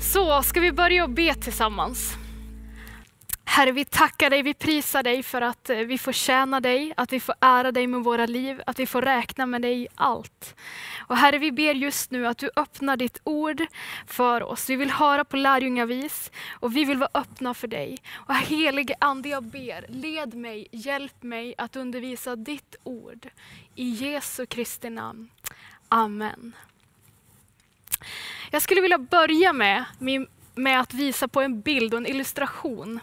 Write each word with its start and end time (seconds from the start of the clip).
Så 0.00 0.42
ska 0.42 0.60
vi 0.60 0.72
börja 0.72 1.04
och 1.04 1.10
be 1.10 1.34
tillsammans. 1.34 2.16
Herre, 3.54 3.72
vi 3.72 3.84
tackar 3.84 4.30
dig, 4.30 4.42
vi 4.42 4.54
prisar 4.54 5.02
dig 5.02 5.22
för 5.22 5.40
att 5.40 5.70
eh, 5.70 5.76
vi 5.76 5.98
får 5.98 6.12
tjäna 6.12 6.60
dig, 6.60 6.92
att 6.96 7.12
vi 7.12 7.20
får 7.20 7.34
ära 7.40 7.72
dig 7.72 7.86
med 7.86 8.04
våra 8.04 8.26
liv, 8.26 8.62
att 8.66 8.78
vi 8.78 8.86
får 8.86 9.02
räkna 9.02 9.46
med 9.46 9.62
dig 9.62 9.82
i 9.82 9.88
allt. 9.94 10.54
Och 10.98 11.16
Herre, 11.16 11.38
vi 11.38 11.52
ber 11.52 11.74
just 11.74 12.10
nu 12.10 12.26
att 12.26 12.38
du 12.38 12.50
öppnar 12.56 12.96
ditt 12.96 13.20
ord 13.24 13.62
för 14.06 14.42
oss. 14.42 14.70
Vi 14.70 14.76
vill 14.76 14.90
höra 14.90 15.24
på 15.24 15.36
lärjungavis 15.36 16.30
och 16.50 16.76
vi 16.76 16.84
vill 16.84 16.98
vara 16.98 17.10
öppna 17.14 17.54
för 17.54 17.68
dig. 17.68 17.98
Och 18.12 18.34
helige 18.34 18.94
Ande, 18.98 19.28
jag 19.28 19.42
ber, 19.42 19.86
led 19.88 20.34
mig, 20.34 20.66
hjälp 20.70 21.22
mig 21.22 21.54
att 21.58 21.76
undervisa 21.76 22.36
ditt 22.36 22.76
ord. 22.84 23.28
I 23.74 23.88
Jesu 23.88 24.46
Kristi 24.46 24.90
namn. 24.90 25.28
Amen. 25.88 26.52
Jag 28.50 28.62
skulle 28.62 28.80
vilja 28.80 28.98
börja 28.98 29.52
med, 29.52 29.84
med 30.54 30.80
att 30.80 30.94
visa 30.94 31.28
på 31.28 31.40
en 31.40 31.60
bild 31.60 31.94
och 31.94 32.00
en 32.00 32.06
illustration. 32.06 33.00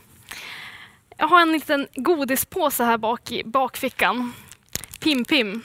Jag 1.22 1.28
har 1.28 1.42
en 1.42 1.52
liten 1.52 1.88
godispåse 1.96 2.84
här 2.84 2.98
bak 2.98 3.32
i 3.32 3.44
bakfickan. 3.44 4.34
Pim 5.00 5.26
Pim. 5.26 5.64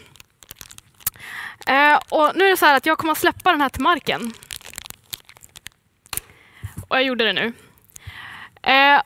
Eh, 1.67 1.99
och 2.09 2.33
nu 2.35 2.45
är 2.45 2.51
det 2.51 2.57
så 2.57 2.67
här 2.67 2.77
att 2.77 2.87
jag 2.87 2.99
kommer 2.99 3.13
att 3.13 3.19
släppa 3.19 3.51
den 3.51 3.61
här 3.61 3.69
till 3.69 3.83
marken. 3.83 4.33
Och 6.89 6.97
jag 6.97 7.05
gjorde 7.05 7.25
det 7.25 7.33
nu. 7.33 7.53
Eh, 8.63 9.03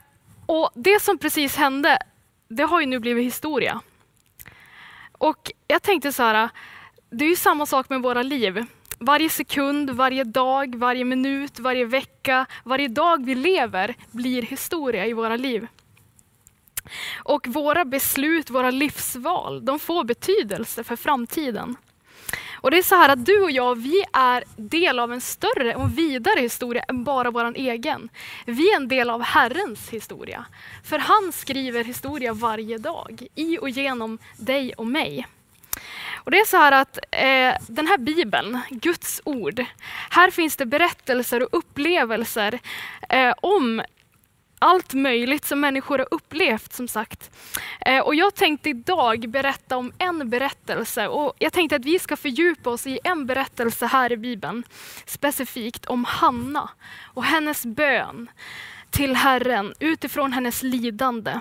och 0.47 0.71
det 0.75 1.03
som 1.03 1.19
precis 1.19 1.57
hände, 1.57 1.99
det 2.49 2.63
har 2.63 2.81
ju 2.81 2.87
nu 2.87 2.99
blivit 2.99 3.25
historia. 3.25 3.81
Och 5.13 5.53
jag 5.69 5.83
tänkte 5.83 6.13
så 6.13 6.23
här, 6.23 6.49
det 7.11 7.25
är 7.25 7.29
ju 7.29 7.37
samma 7.37 7.67
sak 7.67 7.89
med 7.89 8.03
våra 8.03 8.23
liv. 8.23 8.65
Varje 8.99 9.31
sekund, 9.31 9.91
varje 9.91 10.25
dag, 10.25 10.75
varje 10.75 11.05
minut, 11.05 11.59
varje 11.59 11.85
vecka, 11.85 12.47
varje 12.65 12.89
dag 12.89 13.25
vi 13.25 13.35
lever 13.35 13.95
blir 14.11 14.43
historia 14.43 15.07
i 15.07 15.13
våra 15.13 15.37
liv. 15.37 15.69
Och 17.17 17.47
våra 17.47 17.85
beslut, 17.85 18.51
våra 18.51 18.71
livsval, 18.71 19.65
de 19.65 19.79
får 19.79 20.05
betydelse 20.05 20.85
för 20.85 20.97
framtiden. 20.97 21.77
Och 22.63 22.71
det 22.71 22.79
är 22.79 22.83
så 22.83 22.95
här 22.95 23.09
att 23.09 23.27
du 23.27 23.43
och 23.43 23.51
jag, 23.51 23.75
vi 23.75 24.05
är 24.13 24.45
del 24.57 24.99
av 24.99 25.13
en 25.13 25.21
större 25.21 25.75
och 25.75 25.99
vidare 25.99 26.41
historia 26.41 26.83
än 26.89 27.05
bara 27.05 27.31
vår 27.31 27.57
egen. 27.57 28.09
Vi 28.47 28.73
är 28.73 28.77
en 28.77 28.89
del 28.89 29.11
av 29.11 29.23
Herrens 29.23 29.89
historia. 29.89 30.45
För 30.85 30.99
han 30.99 31.33
skriver 31.33 31.85
historia 31.85 32.33
varje 32.33 32.79
dag, 32.79 33.27
i 33.35 33.59
och 33.59 33.69
genom 33.69 34.19
dig 34.37 34.73
och 34.73 34.87
mig. 34.87 35.27
Och 36.25 36.31
det 36.31 36.39
är 36.39 36.45
så 36.45 36.57
här 36.57 36.73
att 36.73 36.99
eh, 37.11 37.55
den 37.69 37.87
här 37.87 37.99
bibeln, 37.99 38.61
Guds 38.71 39.21
ord, 39.25 39.65
här 40.11 40.31
finns 40.31 40.57
det 40.57 40.67
berättelser 40.67 41.43
och 41.43 41.59
upplevelser 41.59 42.59
eh, 43.09 43.35
om 43.43 43.83
allt 44.61 44.95
möjligt 44.95 45.45
som 45.45 45.61
människor 45.61 45.99
har 45.99 46.09
upplevt 46.11 46.73
som 46.73 46.89
sagt. 46.89 47.31
Eh, 47.81 48.01
och 48.01 48.15
jag 48.15 48.35
tänkte 48.35 48.69
idag 48.69 49.29
berätta 49.29 49.77
om 49.77 49.93
en 49.99 50.31
berättelse 50.31 51.09
och 51.09 51.35
jag 51.39 51.53
tänkte 51.53 51.77
att 51.77 51.85
vi 51.85 51.99
ska 51.99 52.17
fördjupa 52.17 52.71
oss 52.71 52.87
i 52.87 52.99
en 53.05 53.27
berättelse 53.27 53.87
här 53.87 54.13
i 54.13 54.17
Bibeln. 54.17 54.65
Specifikt 55.07 55.87
om 55.87 56.05
Hanna 56.05 56.71
och 57.03 57.25
hennes 57.25 57.67
bön 57.67 58.31
till 58.91 59.17
Herren 59.17 59.75
utifrån 59.81 60.33
hennes 60.33 60.63
lidande. 60.63 61.41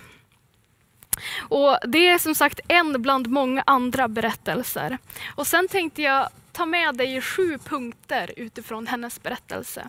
Och 1.39 1.77
Det 1.87 2.09
är 2.09 2.17
som 2.17 2.35
sagt 2.35 2.59
en 2.67 3.01
bland 3.01 3.27
många 3.27 3.63
andra 3.65 4.07
berättelser. 4.07 4.97
Och 5.35 5.47
Sen 5.47 5.67
tänkte 5.67 6.01
jag 6.01 6.29
ta 6.51 6.65
med 6.65 6.95
dig 6.95 7.15
i 7.15 7.21
sju 7.21 7.57
punkter 7.57 8.33
utifrån 8.37 8.87
hennes 8.87 9.23
berättelse. 9.23 9.87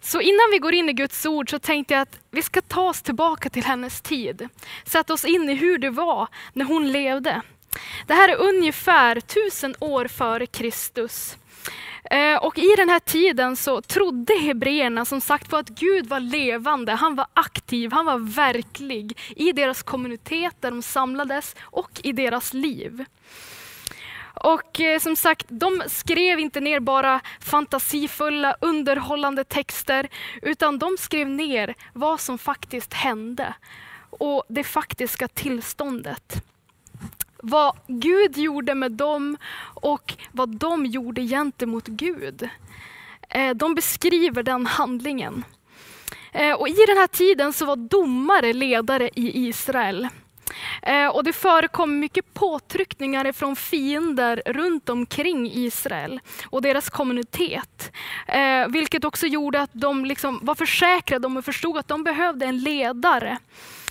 Så 0.00 0.20
innan 0.20 0.50
vi 0.52 0.58
går 0.58 0.74
in 0.74 0.88
i 0.88 0.92
Guds 0.92 1.26
ord 1.26 1.50
så 1.50 1.58
tänkte 1.58 1.94
jag 1.94 2.00
att 2.00 2.18
vi 2.30 2.42
ska 2.42 2.60
ta 2.60 2.88
oss 2.88 3.02
tillbaka 3.02 3.50
till 3.50 3.64
hennes 3.64 4.00
tid. 4.00 4.48
Sätta 4.84 5.12
oss 5.12 5.24
in 5.24 5.50
i 5.50 5.54
hur 5.54 5.78
det 5.78 5.90
var 5.90 6.28
när 6.52 6.64
hon 6.64 6.92
levde. 6.92 7.42
Det 8.06 8.14
här 8.14 8.28
är 8.28 8.36
ungefär 8.36 9.20
tusen 9.20 9.74
år 9.80 10.08
före 10.08 10.46
Kristus. 10.46 11.36
Eh, 12.04 12.36
och 12.36 12.58
i 12.58 12.74
den 12.76 12.88
här 12.88 12.98
tiden 12.98 13.56
så 13.56 13.82
trodde 13.82 14.34
hebreerna 14.34 15.04
som 15.04 15.20
sagt 15.20 15.50
på 15.50 15.56
att 15.56 15.68
Gud 15.68 16.06
var 16.06 16.20
levande, 16.20 16.92
han 16.92 17.14
var 17.14 17.26
aktiv, 17.34 17.92
han 17.92 18.06
var 18.06 18.18
verklig 18.18 19.18
i 19.36 19.52
deras 19.52 19.82
kommunitet 19.82 20.54
där 20.60 20.70
de 20.70 20.82
samlades 20.82 21.56
och 21.60 22.00
i 22.02 22.12
deras 22.12 22.54
liv. 22.54 23.04
Och 24.40 24.80
eh, 24.80 24.98
som 24.98 25.16
sagt, 25.16 25.46
de 25.48 25.82
skrev 25.86 26.40
inte 26.40 26.60
ner 26.60 26.80
bara 26.80 27.20
fantasifulla, 27.40 28.56
underhållande 28.60 29.44
texter, 29.44 30.08
utan 30.42 30.78
de 30.78 30.96
skrev 30.98 31.28
ner 31.28 31.74
vad 31.92 32.20
som 32.20 32.38
faktiskt 32.38 32.94
hände 32.94 33.54
och 34.10 34.44
det 34.48 34.64
faktiska 34.64 35.28
tillståndet. 35.28 36.44
Vad 37.42 37.76
Gud 37.86 38.38
gjorde 38.38 38.74
med 38.74 38.92
dem 38.92 39.36
och 39.74 40.14
vad 40.32 40.56
de 40.56 40.86
gjorde 40.86 41.22
gentemot 41.22 41.86
Gud. 41.86 42.48
Eh, 43.28 43.54
de 43.54 43.74
beskriver 43.74 44.42
den 44.42 44.66
handlingen. 44.66 45.44
Eh, 46.32 46.52
och 46.52 46.68
I 46.68 46.84
den 46.86 46.96
här 46.96 47.06
tiden 47.06 47.52
så 47.52 47.66
var 47.66 47.76
domare 47.76 48.52
ledare 48.52 49.10
i 49.14 49.48
Israel. 49.48 50.08
Eh, 50.82 51.06
och 51.06 51.24
det 51.24 51.32
förekom 51.32 51.98
mycket 51.98 52.34
påtryckningar 52.34 53.32
från 53.32 53.56
fiender 53.56 54.42
runt 54.46 54.88
omkring 54.88 55.50
Israel 55.52 56.20
och 56.44 56.62
deras 56.62 56.90
kommunitet. 56.90 57.92
Eh, 58.28 58.68
vilket 58.68 59.04
också 59.04 59.26
gjorde 59.26 59.60
att 59.62 59.70
de 59.72 60.04
liksom 60.04 60.38
var 60.42 60.54
försäkrade 60.54 61.26
om 61.26 61.36
och 61.36 61.44
förstod 61.44 61.78
att 61.78 61.88
de 61.88 62.04
behövde 62.04 62.46
en 62.46 62.58
ledare 62.58 63.38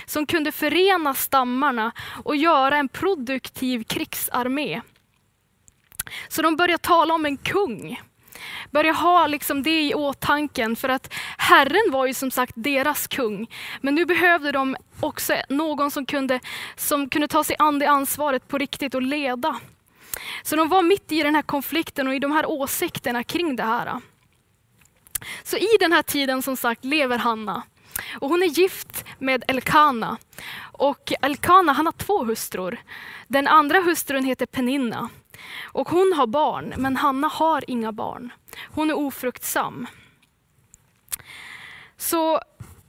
som 0.06 0.26
kunde 0.26 0.52
förena 0.52 1.14
stammarna 1.14 1.92
och 2.24 2.36
göra 2.36 2.78
en 2.78 2.90
produktiv 2.90 3.84
krigsarmé. 3.84 4.82
Så 6.28 6.42
de 6.42 6.56
började 6.56 6.84
tala 6.84 7.14
om 7.14 7.26
en 7.26 7.38
kung 7.38 8.02
börja 8.72 8.92
ha 8.92 9.28
liksom 9.28 9.64
det 9.64 9.82
i 9.82 9.94
åtanken 9.94 10.76
för 10.76 10.90
att 10.90 11.14
Herren 11.38 11.92
var 11.92 12.06
ju 12.06 12.14
som 12.14 12.32
sagt 12.32 12.54
deras 12.56 13.08
kung. 13.08 13.48
Men 13.82 13.96
nu 13.96 14.06
behövde 14.06 14.52
de 14.52 14.76
också 15.00 15.36
någon 15.50 15.92
som 15.92 16.06
kunde, 16.06 16.40
som 16.76 17.10
kunde 17.10 17.28
ta 17.28 17.44
sig 17.44 17.56
an 17.60 17.80
det 17.80 17.86
ansvaret 17.86 18.48
på 18.48 18.58
riktigt 18.58 18.96
och 18.96 19.02
leda. 19.02 19.60
Så 20.44 20.56
de 20.56 20.70
var 20.70 20.82
mitt 20.82 21.12
i 21.12 21.24
den 21.24 21.36
här 21.36 21.42
konflikten 21.42 22.08
och 22.08 22.16
i 22.16 22.20
de 22.20 22.32
här 22.32 22.46
åsikterna 22.50 23.24
kring 23.24 23.56
det 23.56 23.64
här. 23.64 24.02
Så 25.44 25.58
i 25.58 25.70
den 25.80 25.92
här 25.92 26.04
tiden 26.04 26.42
som 26.42 26.58
sagt 26.58 26.86
lever 26.86 27.18
Hanna. 27.18 27.64
Och 28.20 28.30
hon 28.30 28.44
är 28.44 28.48
gift 28.48 29.06
med 29.20 29.44
Elkana. 29.48 30.18
Och 30.72 31.14
Elkana 31.22 31.74
han 31.74 31.86
har 31.86 31.94
två 31.94 32.24
hustrur. 32.24 32.82
Den 33.28 33.48
andra 33.48 33.80
hustrun 33.80 34.24
heter 34.24 34.46
Peninna. 34.46 35.10
Och 35.64 35.90
hon 35.90 36.14
har 36.14 36.28
barn, 36.28 36.74
men 36.78 36.96
Hanna 36.96 37.28
har 37.28 37.64
inga 37.68 37.92
barn. 37.92 38.32
Hon 38.72 38.90
är 38.90 38.98
ofruktsam. 38.98 39.88
Så, 41.98 42.42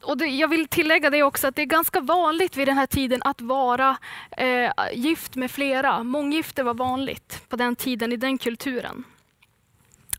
och 0.02 0.16
det, 0.16 0.26
jag 0.26 0.48
vill 0.48 0.68
tillägga 0.68 1.10
det 1.10 1.22
också 1.22 1.46
att 1.46 1.56
det 1.56 1.62
är 1.62 1.66
ganska 1.66 2.00
vanligt 2.00 2.56
vid 2.56 2.68
den 2.68 2.78
här 2.78 2.86
tiden 2.86 3.22
att 3.24 3.40
vara 3.40 3.96
eh, 4.30 4.72
gift 4.92 5.36
med 5.36 5.50
flera. 5.50 6.02
Månggifte 6.02 6.62
var 6.62 6.74
vanligt 6.74 7.48
på 7.48 7.56
den 7.56 7.76
tiden 7.76 8.12
i 8.12 8.16
den 8.16 8.38
kulturen. 8.38 9.04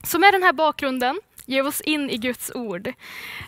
Så 0.04 0.20
med 0.20 0.34
den 0.34 0.44
här 0.44 0.54
bakgrunden 0.54 1.20
ger 1.52 1.68
oss 1.68 1.82
in 1.82 2.10
i 2.10 2.18
Guds 2.18 2.52
ord, 2.56 2.94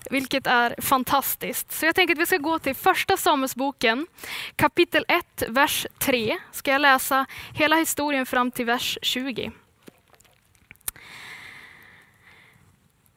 vilket 0.10 0.48
är 0.48 0.76
fantastiskt. 0.82 1.72
Så 1.72 1.86
jag 1.86 1.96
tänker 1.96 2.16
att 2.16 2.22
vi 2.22 2.26
ska 2.26 2.38
gå 2.38 2.60
till 2.60 2.76
första 2.76 3.18
Samuelsboken, 3.18 4.08
kapitel 4.56 5.06
1, 5.08 5.44
vers 5.48 5.88
3. 6.00 6.38
Ska 6.52 6.72
jag 6.72 6.82
läsa 6.82 7.26
hela 7.54 7.76
historien 7.76 8.26
fram 8.26 8.52
till 8.52 8.66
vers 8.66 8.98
20. 9.02 9.52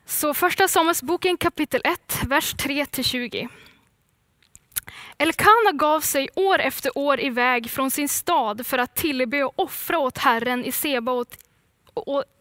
Så 0.06 0.34
första 0.34 0.68
Samuelsboken 0.68 1.36
kapitel 1.36 1.80
1, 1.84 2.22
vers 2.26 2.54
3 2.54 2.86
till 2.86 3.04
20. 3.04 3.48
Elkana 5.18 5.72
gav 5.72 6.00
sig 6.00 6.28
år 6.34 6.58
efter 6.58 6.98
år 6.98 7.20
iväg 7.20 7.70
från 7.70 7.90
sin 7.90 8.08
stad 8.08 8.66
för 8.66 8.78
att 8.78 8.96
tillbe 8.96 9.44
och 9.44 9.52
offra 9.56 9.98
åt 9.98 10.18
Herren 10.18 10.64
i 10.64 10.72
Sebaot, 10.72 11.36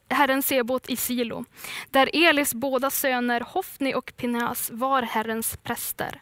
Herren 0.10 0.42
Sebot 0.42 0.90
i 0.90 0.96
Silo, 0.96 1.46
där 1.92 2.10
Elis 2.14 2.54
båda 2.54 2.90
söner 2.90 3.42
Hofni 3.42 3.96
och 3.96 4.14
Pinhas 4.18 4.70
var 4.74 5.02
Herrens 5.02 5.58
präster. 5.58 6.22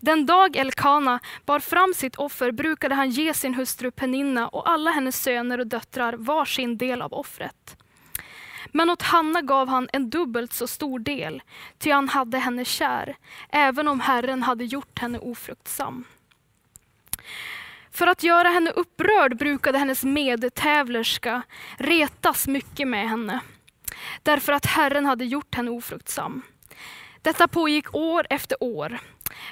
Den 0.00 0.26
dag 0.26 0.56
Elkana 0.56 1.20
bar 1.46 1.60
fram 1.60 1.94
sitt 1.94 2.16
offer 2.16 2.52
brukade 2.52 2.94
han 2.94 3.10
ge 3.10 3.34
sin 3.34 3.54
hustru 3.54 3.90
Peninna 3.90 4.48
och 4.48 4.70
alla 4.70 4.90
hennes 4.90 5.22
söner 5.22 5.58
och 5.58 5.66
döttrar 5.66 6.12
var 6.12 6.44
sin 6.44 6.78
del 6.78 7.02
av 7.02 7.14
offret. 7.14 7.76
Men 8.72 8.90
åt 8.90 9.02
Hanna 9.02 9.42
gav 9.42 9.68
han 9.68 9.88
en 9.92 10.10
dubbelt 10.10 10.52
så 10.52 10.66
stor 10.66 10.98
del, 10.98 11.42
ty 11.78 11.90
han 11.90 12.08
hade 12.08 12.38
henne 12.38 12.64
kär, 12.64 13.16
även 13.48 13.88
om 13.88 14.00
Herren 14.00 14.42
hade 14.42 14.64
gjort 14.64 14.98
henne 14.98 15.18
ofruktsam. 15.18 16.04
För 17.94 18.06
att 18.06 18.22
göra 18.22 18.48
henne 18.48 18.70
upprörd 18.70 19.38
brukade 19.38 19.78
hennes 19.78 20.04
medtävlerska 20.04 21.42
retas 21.76 22.46
mycket 22.46 22.88
med 22.88 23.08
henne, 23.08 23.40
därför 24.22 24.52
att 24.52 24.66
Herren 24.66 25.06
hade 25.06 25.24
gjort 25.24 25.54
henne 25.54 25.70
ofruktsam. 25.70 26.42
Detta 27.22 27.48
pågick 27.48 27.94
år 27.94 28.26
efter 28.30 28.56
år. 28.60 29.00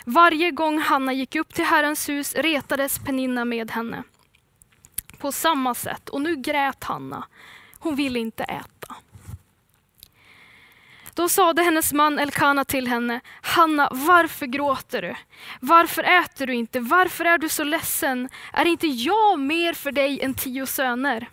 Varje 0.05 0.50
gång 0.50 0.79
Hanna 0.79 1.12
gick 1.12 1.37
upp 1.37 1.55
till 1.55 1.65
Herrens 1.65 2.09
hus 2.09 2.35
retades 2.35 2.99
Peninna 2.99 3.44
med 3.44 3.71
henne. 3.71 4.03
På 5.19 5.33
samma 5.33 5.75
sätt, 5.75 6.09
och 6.09 6.21
nu 6.21 6.37
grät 6.37 6.85
Hanna. 6.85 7.25
Hon 7.79 7.97
ville 7.97 8.19
inte 8.19 8.45
äta. 8.45 8.95
Då 11.14 11.29
sade 11.29 11.62
hennes 11.62 11.93
man 11.93 12.19
Elkana 12.19 12.64
till 12.64 12.88
henne, 12.88 13.20
Hanna, 13.41 13.88
varför 13.93 14.47
gråter 14.47 15.03
du? 15.03 15.14
Varför 15.61 16.03
äter 16.03 16.47
du 16.47 16.55
inte? 16.55 16.81
Varför 16.81 17.25
är 17.25 17.38
du 17.38 17.49
så 17.49 17.64
ledsen? 17.64 18.29
Är 18.53 18.64
inte 18.64 18.87
jag 18.87 19.38
mer 19.38 19.73
för 19.73 19.93
dig 19.93 20.20
än 20.20 20.35
tio 20.35 20.67
söner? 20.67 21.29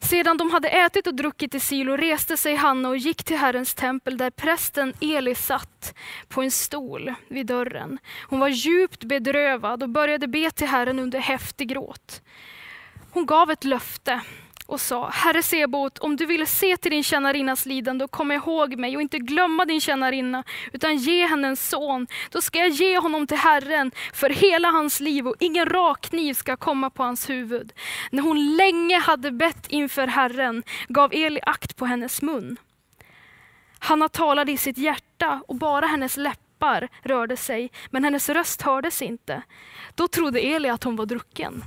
Sedan 0.00 0.36
de 0.36 0.50
hade 0.50 0.68
ätit 0.68 1.06
och 1.06 1.14
druckit 1.14 1.54
i 1.54 1.60
Silo 1.60 1.96
reste 1.96 2.36
sig 2.36 2.54
Hanna 2.54 2.88
och 2.88 2.96
gick 2.96 3.24
till 3.24 3.36
Herrens 3.36 3.74
tempel 3.74 4.16
där 4.16 4.30
prästen 4.30 4.94
Eli 5.00 5.34
satt 5.34 5.94
på 6.28 6.42
en 6.42 6.50
stol 6.50 7.14
vid 7.28 7.46
dörren. 7.46 7.98
Hon 8.28 8.40
var 8.40 8.48
djupt 8.48 9.04
bedrövad 9.04 9.82
och 9.82 9.88
började 9.88 10.28
be 10.28 10.50
till 10.50 10.66
Herren 10.66 10.98
under 10.98 11.18
häftig 11.18 11.68
gråt. 11.68 12.22
Hon 13.10 13.26
gav 13.26 13.50
ett 13.50 13.64
löfte 13.64 14.20
och 14.66 14.80
sa, 14.80 15.08
Herre 15.08 15.42
Sebot, 15.42 15.98
om 15.98 16.16
du 16.16 16.26
vill 16.26 16.46
se 16.46 16.76
till 16.76 16.90
din 16.90 17.02
tjänarinnas 17.02 17.66
lidande 17.66 18.04
och 18.04 18.10
komma 18.10 18.34
ihåg 18.34 18.76
mig 18.76 18.96
och 18.96 19.02
inte 19.02 19.18
glömma 19.18 19.64
din 19.64 19.80
tjänarinna, 19.80 20.44
utan 20.72 20.96
ge 20.96 21.26
henne 21.26 21.48
en 21.48 21.56
son, 21.56 22.06
då 22.30 22.40
ska 22.40 22.58
jag 22.58 22.68
ge 22.68 22.98
honom 22.98 23.26
till 23.26 23.36
Herren 23.36 23.90
för 24.12 24.30
hela 24.30 24.68
hans 24.68 25.00
liv 25.00 25.28
och 25.28 25.36
ingen 25.40 25.66
rakkniv 25.66 26.34
ska 26.34 26.56
komma 26.56 26.90
på 26.90 27.02
hans 27.02 27.30
huvud. 27.30 27.72
När 28.10 28.22
hon 28.22 28.56
länge 28.56 28.98
hade 28.98 29.30
bett 29.30 29.66
inför 29.68 30.06
Herren 30.06 30.62
gav 30.88 31.12
Eli 31.14 31.40
akt 31.42 31.76
på 31.76 31.86
hennes 31.86 32.22
mun. 32.22 32.56
Hanna 33.78 34.08
talade 34.08 34.52
i 34.52 34.56
sitt 34.56 34.78
hjärta 34.78 35.42
och 35.48 35.56
bara 35.56 35.86
hennes 35.86 36.16
läppar 36.16 36.88
rörde 37.02 37.36
sig, 37.36 37.70
men 37.90 38.04
hennes 38.04 38.28
röst 38.28 38.62
hördes 38.62 39.02
inte. 39.02 39.42
Då 39.94 40.08
trodde 40.08 40.40
Eli 40.40 40.68
att 40.68 40.84
hon 40.84 40.96
var 40.96 41.06
drucken. 41.06 41.64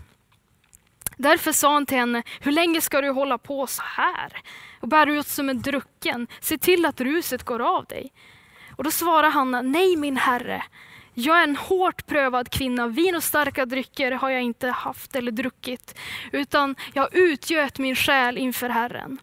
Därför 1.17 1.51
sa 1.51 1.73
han 1.73 1.85
till 1.85 1.97
henne, 1.97 2.23
hur 2.39 2.51
länge 2.51 2.81
ska 2.81 3.01
du 3.01 3.09
hålla 3.09 3.37
på 3.37 3.67
så 3.67 3.81
här 3.85 4.33
och 4.79 4.87
bära 4.87 5.13
ut 5.13 5.27
som 5.27 5.49
en 5.49 5.61
drucken? 5.61 6.27
Se 6.39 6.57
till 6.57 6.85
att 6.85 7.01
ruset 7.01 7.43
går 7.43 7.77
av 7.77 7.85
dig. 7.85 8.13
Och 8.75 8.83
då 8.83 8.91
svarade 8.91 9.33
Hanna, 9.33 9.61
nej 9.61 9.95
min 9.95 10.17
herre, 10.17 10.63
jag 11.13 11.39
är 11.39 11.43
en 11.43 11.55
hårt 11.55 12.07
prövad 12.07 12.49
kvinna. 12.49 12.87
Vin 12.87 13.15
och 13.15 13.23
starka 13.23 13.65
drycker 13.65 14.11
har 14.11 14.29
jag 14.29 14.41
inte 14.41 14.67
haft 14.67 15.15
eller 15.15 15.31
druckit, 15.31 15.99
utan 16.31 16.75
jag 16.93 17.03
har 17.03 17.09
utgöt 17.13 17.79
min 17.79 17.95
själ 17.95 18.37
inför 18.37 18.69
Herren. 18.69 19.19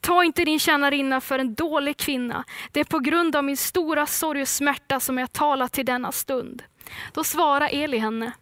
Ta 0.00 0.24
inte 0.24 0.44
din 0.44 0.58
tjänarinna 0.58 1.20
för 1.20 1.38
en 1.38 1.54
dålig 1.54 1.96
kvinna. 1.96 2.44
Det 2.72 2.80
är 2.80 2.84
på 2.84 2.98
grund 2.98 3.36
av 3.36 3.44
min 3.44 3.56
stora 3.56 4.06
sorg 4.06 4.42
och 4.42 4.48
smärta 4.48 5.00
som 5.00 5.18
jag 5.18 5.32
talar 5.32 5.68
till 5.68 5.86
denna 5.86 6.12
stund. 6.12 6.62
Då 7.12 7.24
svarade 7.24 7.68
Eli 7.68 7.98
henne, 7.98 8.32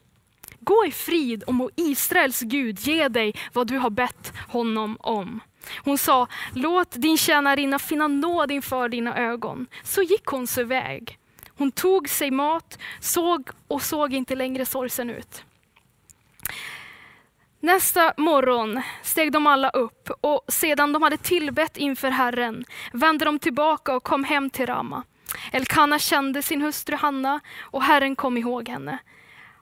Gå 0.64 0.86
i 0.86 0.90
frid 0.90 1.42
och 1.42 1.54
må 1.54 1.70
Israels 1.76 2.40
Gud 2.40 2.78
ge 2.80 3.08
dig 3.08 3.34
vad 3.52 3.66
du 3.66 3.78
har 3.78 3.90
bett 3.90 4.32
honom 4.48 4.96
om. 5.00 5.40
Hon 5.84 5.98
sa, 5.98 6.26
låt 6.52 6.90
din 6.92 7.18
tjänarinna 7.18 7.78
finna 7.78 8.08
nåd 8.08 8.50
inför 8.50 8.88
dina 8.88 9.18
ögon. 9.18 9.66
Så 9.82 10.02
gick 10.02 10.26
hon 10.26 10.46
sig 10.46 10.64
väg. 10.64 11.18
Hon 11.48 11.72
tog 11.72 12.08
sig 12.08 12.30
mat, 12.30 12.78
såg 13.00 13.50
och 13.68 13.82
såg 13.82 14.12
inte 14.12 14.34
längre 14.34 14.66
sorgsen 14.66 15.10
ut. 15.10 15.44
Nästa 17.60 18.14
morgon 18.16 18.82
steg 19.02 19.32
de 19.32 19.46
alla 19.46 19.70
upp 19.70 20.10
och 20.20 20.44
sedan 20.48 20.92
de 20.92 21.02
hade 21.02 21.16
tillbett 21.16 21.76
inför 21.76 22.10
Herren 22.10 22.64
vände 22.92 23.24
de 23.24 23.38
tillbaka 23.38 23.96
och 23.96 24.02
kom 24.02 24.24
hem 24.24 24.50
till 24.50 24.66
Rama. 24.66 25.02
Elkana 25.52 25.98
kände 25.98 26.42
sin 26.42 26.62
hustru 26.62 26.96
Hanna 26.96 27.40
och 27.60 27.82
Herren 27.82 28.16
kom 28.16 28.36
ihåg 28.36 28.68
henne. 28.68 28.98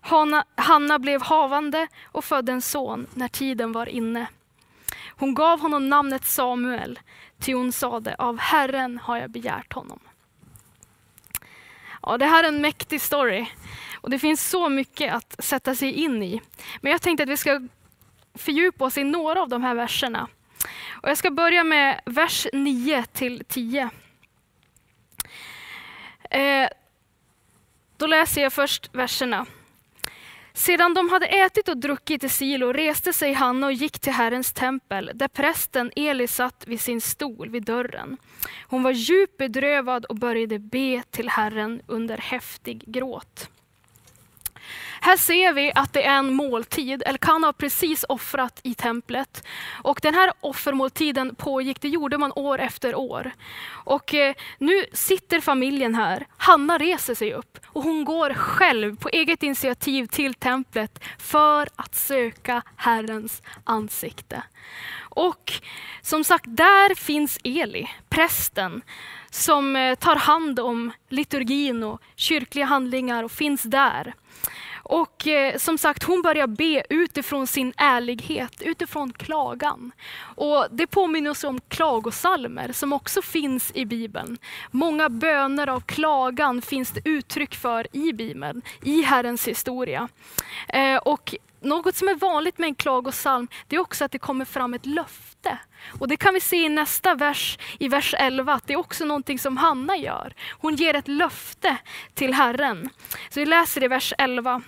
Hanna, 0.02 0.44
Hanna 0.54 0.98
blev 0.98 1.22
havande 1.22 1.88
och 2.04 2.24
födde 2.24 2.52
en 2.52 2.62
son 2.62 3.06
när 3.14 3.28
tiden 3.28 3.72
var 3.72 3.88
inne. 3.88 4.26
Hon 5.08 5.34
gav 5.34 5.60
honom 5.60 5.88
namnet 5.88 6.24
Samuel, 6.24 7.00
ty 7.38 7.54
hon 7.54 7.72
sade, 7.72 8.14
av 8.18 8.38
Herren 8.38 8.98
har 8.98 9.16
jag 9.16 9.30
begärt 9.30 9.72
honom. 9.72 9.98
Ja, 12.02 12.18
det 12.18 12.26
här 12.26 12.44
är 12.44 12.48
en 12.48 12.60
mäktig 12.60 13.00
story 13.00 13.46
och 13.94 14.10
det 14.10 14.18
finns 14.18 14.48
så 14.50 14.68
mycket 14.68 15.14
att 15.14 15.44
sätta 15.44 15.74
sig 15.74 15.92
in 15.92 16.22
i. 16.22 16.40
Men 16.80 16.92
jag 16.92 17.02
tänkte 17.02 17.22
att 17.22 17.28
vi 17.28 17.36
ska 17.36 17.68
fördjupa 18.34 18.84
oss 18.84 18.98
i 18.98 19.04
några 19.04 19.42
av 19.42 19.48
de 19.48 19.62
här 19.62 19.74
verserna. 19.74 20.28
Och 21.02 21.08
jag 21.08 21.18
ska 21.18 21.30
börja 21.30 21.64
med 21.64 22.00
vers 22.04 22.46
9 22.52 23.04
till 23.12 23.44
10. 23.48 23.90
Eh, 26.30 26.68
då 27.96 28.06
läser 28.06 28.42
jag 28.42 28.52
först 28.52 28.94
verserna. 28.94 29.46
Sedan 30.54 30.94
de 30.94 31.08
hade 31.08 31.26
ätit 31.26 31.68
och 31.68 31.76
druckit 31.76 32.24
i 32.24 32.28
Silo 32.28 32.72
reste 32.72 33.12
sig 33.12 33.32
Hanna 33.32 33.66
och 33.66 33.72
gick 33.72 33.98
till 33.98 34.12
Herrens 34.12 34.52
tempel, 34.52 35.10
där 35.14 35.28
prästen 35.28 35.92
Eli 35.96 36.26
satt 36.26 36.64
vid 36.66 36.80
sin 36.80 37.00
stol 37.00 37.50
vid 37.50 37.64
dörren. 37.64 38.16
Hon 38.66 38.82
var 38.82 38.90
djupt 38.90 39.36
bedrövad 39.36 40.04
och 40.04 40.16
började 40.16 40.58
be 40.58 41.02
till 41.10 41.28
Herren 41.28 41.82
under 41.86 42.18
häftig 42.18 42.84
gråt. 42.86 43.48
Här 45.04 45.16
ser 45.16 45.52
vi 45.52 45.72
att 45.74 45.92
det 45.92 46.04
är 46.04 46.18
en 46.18 46.34
måltid. 46.34 47.02
Elkana 47.06 47.46
har 47.46 47.52
precis 47.52 48.04
offrat 48.08 48.60
i 48.62 48.74
templet. 48.74 49.46
Och 49.82 49.98
den 50.02 50.14
här 50.14 50.32
offermåltiden 50.40 51.34
pågick, 51.34 51.80
det 51.80 51.88
gjorde 51.88 52.18
man 52.18 52.32
år 52.36 52.58
efter 52.58 52.94
år. 52.94 53.30
Och 53.68 54.14
eh, 54.14 54.34
nu 54.58 54.84
sitter 54.92 55.40
familjen 55.40 55.94
här. 55.94 56.26
Hanna 56.36 56.78
reser 56.78 57.14
sig 57.14 57.34
upp 57.34 57.58
och 57.66 57.82
hon 57.82 58.04
går 58.04 58.34
själv 58.34 58.96
på 58.96 59.08
eget 59.08 59.42
initiativ 59.42 60.06
till 60.06 60.34
templet 60.34 61.04
för 61.18 61.68
att 61.76 61.94
söka 61.94 62.62
Herrens 62.76 63.42
ansikte. 63.64 64.42
Och 65.00 65.52
som 66.02 66.24
sagt, 66.24 66.44
där 66.48 66.94
finns 66.94 67.38
Eli, 67.44 67.90
prästen, 68.08 68.82
som 69.30 69.76
eh, 69.76 69.94
tar 69.94 70.16
hand 70.16 70.60
om 70.60 70.92
liturgin 71.08 71.82
och 71.82 72.02
kyrkliga 72.16 72.64
handlingar 72.64 73.24
och 73.24 73.32
finns 73.32 73.62
där. 73.62 74.14
Och 74.92 75.26
eh, 75.26 75.56
som 75.56 75.78
sagt, 75.78 76.02
hon 76.02 76.22
börjar 76.22 76.46
be 76.46 76.82
utifrån 76.90 77.46
sin 77.46 77.72
ärlighet, 77.76 78.62
utifrån 78.62 79.12
klagan. 79.12 79.92
Och 80.20 80.66
det 80.70 80.86
påminner 80.86 81.30
oss 81.30 81.44
om 81.44 81.60
klagosalmer 81.68 82.72
som 82.72 82.92
också 82.92 83.22
finns 83.22 83.72
i 83.74 83.84
Bibeln. 83.84 84.38
Många 84.70 85.08
böner 85.08 85.68
av 85.68 85.80
klagan 85.80 86.62
finns 86.62 86.90
det 86.90 87.00
uttryck 87.04 87.54
för 87.54 87.96
i 87.96 88.12
Bibeln, 88.12 88.62
i 88.82 89.02
Herrens 89.02 89.48
historia. 89.48 90.08
Eh, 90.68 90.96
och 90.96 91.34
något 91.60 91.96
som 91.96 92.08
är 92.08 92.14
vanligt 92.14 92.58
med 92.58 92.66
en 92.66 92.74
klagosalm, 92.74 93.48
det 93.68 93.76
är 93.76 93.80
också 93.80 94.04
att 94.04 94.12
det 94.12 94.18
kommer 94.18 94.44
fram 94.44 94.74
ett 94.74 94.86
löfte. 94.86 95.58
Och 95.98 96.08
det 96.08 96.16
kan 96.16 96.34
vi 96.34 96.40
se 96.40 96.64
i 96.64 96.68
nästa 96.68 97.14
vers, 97.14 97.58
i 97.78 97.88
vers 97.88 98.14
11, 98.18 98.52
att 98.52 98.66
det 98.66 98.72
är 98.72 98.78
också 98.78 99.04
någonting 99.04 99.38
som 99.38 99.56
Hanna 99.56 99.96
gör. 99.96 100.34
Hon 100.50 100.76
ger 100.76 100.94
ett 100.94 101.08
löfte 101.08 101.76
till 102.14 102.34
Herren. 102.34 102.88
Så 103.30 103.40
vi 103.40 103.46
läser 103.46 103.82
i 103.84 103.88
vers 103.88 104.14
11. 104.18 104.62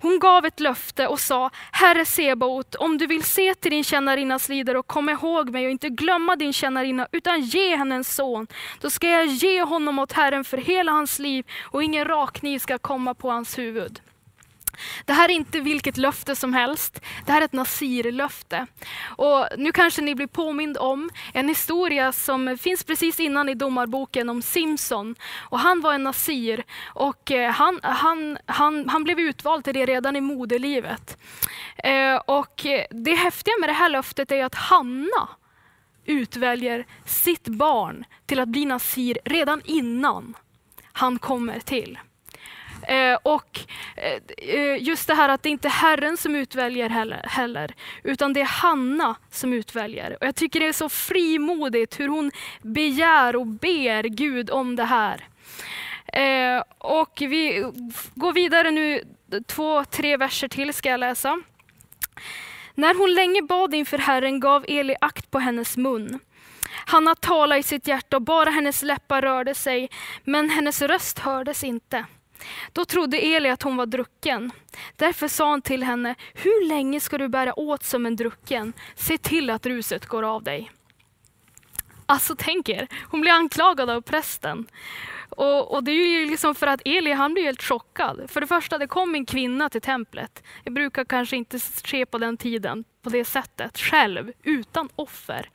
Hon 0.00 0.18
gav 0.18 0.46
ett 0.46 0.60
löfte 0.60 1.06
och 1.06 1.20
sa, 1.20 1.50
Herre 1.72 2.04
Sebaot, 2.04 2.74
om 2.74 2.98
du 2.98 3.06
vill 3.06 3.24
se 3.24 3.54
till 3.54 3.70
din 3.70 3.84
tjänarinnas 3.84 4.48
lidare 4.48 4.78
och 4.78 4.86
kom 4.86 5.08
ihåg 5.08 5.50
mig 5.50 5.64
och 5.64 5.70
inte 5.70 5.88
glömma 5.88 6.36
din 6.36 6.52
tjänarinna, 6.52 7.08
utan 7.12 7.40
ge 7.40 7.76
henne 7.76 7.94
en 7.94 8.04
son, 8.04 8.46
då 8.80 8.90
ska 8.90 9.08
jag 9.08 9.26
ge 9.26 9.62
honom 9.62 9.98
åt 9.98 10.12
Herren 10.12 10.44
för 10.44 10.56
hela 10.56 10.92
hans 10.92 11.18
liv 11.18 11.46
och 11.62 11.82
ingen 11.82 12.04
rakkniv 12.04 12.58
ska 12.58 12.78
komma 12.78 13.14
på 13.14 13.30
hans 13.30 13.58
huvud. 13.58 14.00
Det 15.04 15.12
här 15.12 15.28
är 15.28 15.32
inte 15.32 15.60
vilket 15.60 15.96
löfte 15.96 16.36
som 16.36 16.54
helst. 16.54 17.00
Det 17.26 17.32
här 17.32 17.40
är 17.40 17.44
ett 17.44 17.52
Nasir-löfte. 17.52 18.66
Och 19.16 19.46
nu 19.58 19.72
kanske 19.72 20.02
ni 20.02 20.14
blir 20.14 20.26
påmind 20.26 20.76
om 20.78 21.10
en 21.34 21.48
historia 21.48 22.12
som 22.12 22.58
finns 22.58 22.84
precis 22.84 23.20
innan 23.20 23.48
i 23.48 23.54
domarboken 23.54 24.28
om 24.28 24.42
Simson. 24.42 25.14
Och 25.38 25.58
han 25.58 25.80
var 25.80 25.94
en 25.94 26.02
Nasir 26.02 26.64
och 26.86 27.30
eh, 27.30 27.50
han, 27.50 27.80
han, 27.82 28.38
han, 28.46 28.88
han 28.88 29.04
blev 29.04 29.20
utvald 29.20 29.64
till 29.64 29.74
det 29.74 29.86
redan 29.86 30.16
i 30.16 30.20
moderlivet. 30.20 31.18
Eh, 31.76 32.16
och 32.16 32.66
eh, 32.66 32.86
det 32.90 33.14
häftiga 33.14 33.54
med 33.60 33.68
det 33.68 33.72
här 33.72 33.88
löftet 33.88 34.32
är 34.32 34.44
att 34.44 34.54
Hanna 34.54 35.28
utväljer 36.04 36.86
sitt 37.04 37.48
barn 37.48 38.04
till 38.26 38.40
att 38.40 38.48
bli 38.48 38.64
Nasir 38.64 39.18
redan 39.24 39.62
innan 39.64 40.34
han 40.92 41.18
kommer 41.18 41.60
till. 41.60 41.98
Eh, 42.88 43.18
och 43.22 43.60
eh, 43.96 44.20
eh, 44.54 44.82
just 44.82 45.08
det 45.08 45.14
här 45.14 45.28
att 45.28 45.42
det 45.42 45.48
inte 45.48 45.68
är 45.68 45.72
Herren 45.72 46.16
som 46.16 46.34
utväljer 46.34 46.88
heller, 46.88 47.24
heller, 47.28 47.74
utan 48.02 48.32
det 48.32 48.40
är 48.40 48.44
Hanna 48.44 49.16
som 49.30 49.52
utväljer. 49.52 50.16
Och 50.20 50.26
jag 50.26 50.34
tycker 50.34 50.60
det 50.60 50.66
är 50.66 50.72
så 50.72 50.88
frimodigt 50.88 52.00
hur 52.00 52.08
hon 52.08 52.30
begär 52.62 53.36
och 53.36 53.46
ber 53.46 54.02
Gud 54.02 54.50
om 54.50 54.76
det 54.76 54.84
här. 54.84 55.24
Eh, 56.06 56.62
och 56.78 57.18
vi 57.20 57.64
går 58.14 58.32
vidare 58.32 58.70
nu 58.70 59.02
två, 59.46 59.84
tre 59.84 60.16
verser 60.16 60.48
till 60.48 60.74
ska 60.74 60.88
jag 60.88 61.00
läsa. 61.00 61.42
När 62.74 62.94
hon 62.94 63.14
länge 63.14 63.42
bad 63.42 63.74
inför 63.74 63.98
Herren 63.98 64.40
gav 64.40 64.64
Eli 64.68 64.94
akt 65.00 65.30
på 65.30 65.38
hennes 65.38 65.76
mun. 65.76 66.18
Hanna 66.86 67.14
talade 67.14 67.60
i 67.60 67.62
sitt 67.62 67.88
hjärta 67.88 68.16
och 68.16 68.22
bara 68.22 68.50
hennes 68.50 68.82
läppar 68.82 69.22
rörde 69.22 69.54
sig, 69.54 69.90
men 70.24 70.50
hennes 70.50 70.82
röst 70.82 71.18
hördes 71.18 71.64
inte. 71.64 72.04
Då 72.72 72.84
trodde 72.84 73.18
Eli 73.18 73.48
att 73.48 73.62
hon 73.62 73.76
var 73.76 73.86
drucken. 73.86 74.52
Därför 74.96 75.28
sa 75.28 75.50
han 75.50 75.62
till 75.62 75.82
henne, 75.82 76.14
hur 76.34 76.68
länge 76.68 77.00
ska 77.00 77.18
du 77.18 77.28
bära 77.28 77.58
åt 77.58 77.82
som 77.82 78.06
en 78.06 78.16
drucken? 78.16 78.72
Se 78.94 79.18
till 79.18 79.50
att 79.50 79.66
ruset 79.66 80.06
går 80.06 80.22
av 80.22 80.42
dig. 80.42 80.70
Alltså 82.06 82.34
tänk 82.38 82.68
er, 82.68 82.88
hon 83.10 83.20
blir 83.20 83.32
anklagad 83.32 83.90
av 83.90 84.00
prästen. 84.00 84.66
Och, 85.30 85.74
och, 85.74 85.84
det 85.84 85.92
är 85.92 86.20
ju 86.20 86.30
liksom 86.30 86.54
för 86.54 86.66
att 86.66 86.80
Eli 86.84 87.12
han 87.12 87.34
blir 87.34 87.44
helt 87.44 87.62
chockad. 87.62 88.30
För 88.30 88.40
det 88.40 88.46
första, 88.46 88.78
det 88.78 88.86
kom 88.86 89.14
en 89.14 89.26
kvinna 89.26 89.70
till 89.70 89.80
templet. 89.80 90.42
Det 90.64 90.70
brukar 90.70 91.04
kanske 91.04 91.36
inte 91.36 91.58
ske 91.58 92.06
på 92.06 92.18
den 92.18 92.36
tiden 92.36 92.84
på 93.02 93.10
det 93.10 93.24
sättet, 93.24 93.78
själv, 93.78 94.32
utan 94.42 94.88
offer. 94.96 95.50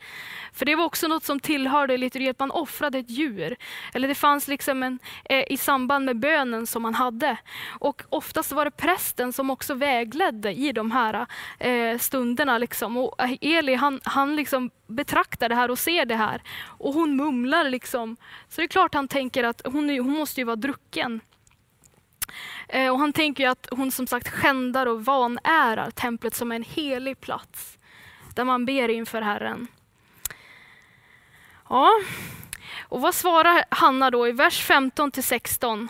För 0.53 0.65
det 0.65 0.75
var 0.75 0.85
också 0.85 1.07
något 1.07 1.23
som 1.23 1.39
tillhörde 1.39 1.97
liturgi, 1.97 2.29
att 2.29 2.39
man 2.39 2.51
offrade 2.51 2.97
ett 2.97 3.09
djur. 3.09 3.55
Eller 3.93 4.07
det 4.07 4.15
fanns 4.15 4.47
liksom 4.47 4.83
en, 4.83 4.99
eh, 5.25 5.43
i 5.49 5.57
samband 5.57 6.05
med 6.05 6.19
bönen 6.19 6.67
som 6.67 6.81
man 6.81 6.95
hade. 6.95 7.37
Och 7.79 8.03
oftast 8.09 8.51
var 8.51 8.65
det 8.65 8.71
prästen 8.71 9.33
som 9.33 9.49
också 9.49 9.73
vägledde 9.73 10.51
i 10.51 10.71
de 10.71 10.91
här 10.91 11.25
eh, 11.59 11.97
stunderna. 11.97 12.57
Liksom. 12.57 12.97
Och 12.97 13.15
Eli 13.41 13.75
han, 13.75 13.99
han 14.03 14.35
liksom 14.35 14.69
betraktar 14.87 15.49
det 15.49 15.55
här 15.55 15.71
och 15.71 15.79
ser 15.79 16.05
det 16.05 16.15
här. 16.15 16.41
Och 16.65 16.93
hon 16.93 17.15
mumlar 17.15 17.69
liksom. 17.69 18.17
Så 18.49 18.61
det 18.61 18.65
är 18.65 18.67
klart 18.67 18.93
han 18.93 19.07
tänker 19.07 19.43
att 19.43 19.61
hon, 19.65 19.89
hon 19.89 20.13
måste 20.13 20.41
ju 20.41 20.45
vara 20.45 20.55
drucken. 20.55 21.21
Eh, 22.67 22.91
och 22.91 22.99
han 22.99 23.13
tänker 23.13 23.47
att 23.47 23.67
hon 23.71 23.91
som 23.91 24.07
sagt 24.07 24.27
skändar 24.27 24.85
och 24.85 25.05
vanärar 25.05 25.91
templet 25.91 26.35
som 26.35 26.51
en 26.51 26.63
helig 26.63 27.21
plats 27.21 27.77
där 28.35 28.43
man 28.43 28.65
ber 28.65 28.89
inför 28.89 29.21
Herren. 29.21 29.67
Ja, 31.69 31.89
och 32.81 33.01
vad 33.01 33.15
svarar 33.15 33.65
Hanna 33.69 34.11
då 34.11 34.27
i 34.27 34.31
vers 34.31 34.63
15 34.63 35.11
till 35.11 35.23
16? 35.23 35.89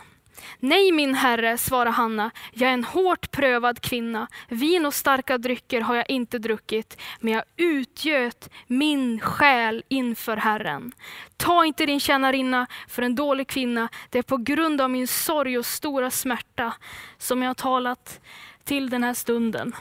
Nej 0.58 0.92
min 0.92 1.14
herre, 1.14 1.58
svarade 1.58 1.90
Hanna, 1.90 2.30
jag 2.52 2.70
är 2.70 2.74
en 2.74 2.84
hårt 2.84 3.30
prövad 3.30 3.80
kvinna. 3.80 4.26
Vin 4.48 4.86
och 4.86 4.94
starka 4.94 5.38
drycker 5.38 5.80
har 5.80 5.94
jag 5.94 6.10
inte 6.10 6.38
druckit, 6.38 7.00
men 7.20 7.32
jag 7.32 7.42
utgöt 7.56 8.50
min 8.66 9.20
själ 9.20 9.84
inför 9.88 10.36
Herren. 10.36 10.92
Ta 11.36 11.64
inte 11.64 11.86
din 11.86 12.00
tjänarinna 12.00 12.66
för 12.88 13.02
en 13.02 13.14
dålig 13.14 13.48
kvinna, 13.48 13.88
det 14.10 14.18
är 14.18 14.22
på 14.22 14.36
grund 14.36 14.80
av 14.80 14.90
min 14.90 15.08
sorg 15.08 15.58
och 15.58 15.66
stora 15.66 16.10
smärta 16.10 16.74
som 17.18 17.42
jag 17.42 17.48
har 17.48 17.54
talat 17.54 18.20
till 18.64 18.90
den 18.90 19.04
här 19.04 19.14
stunden. 19.14 19.72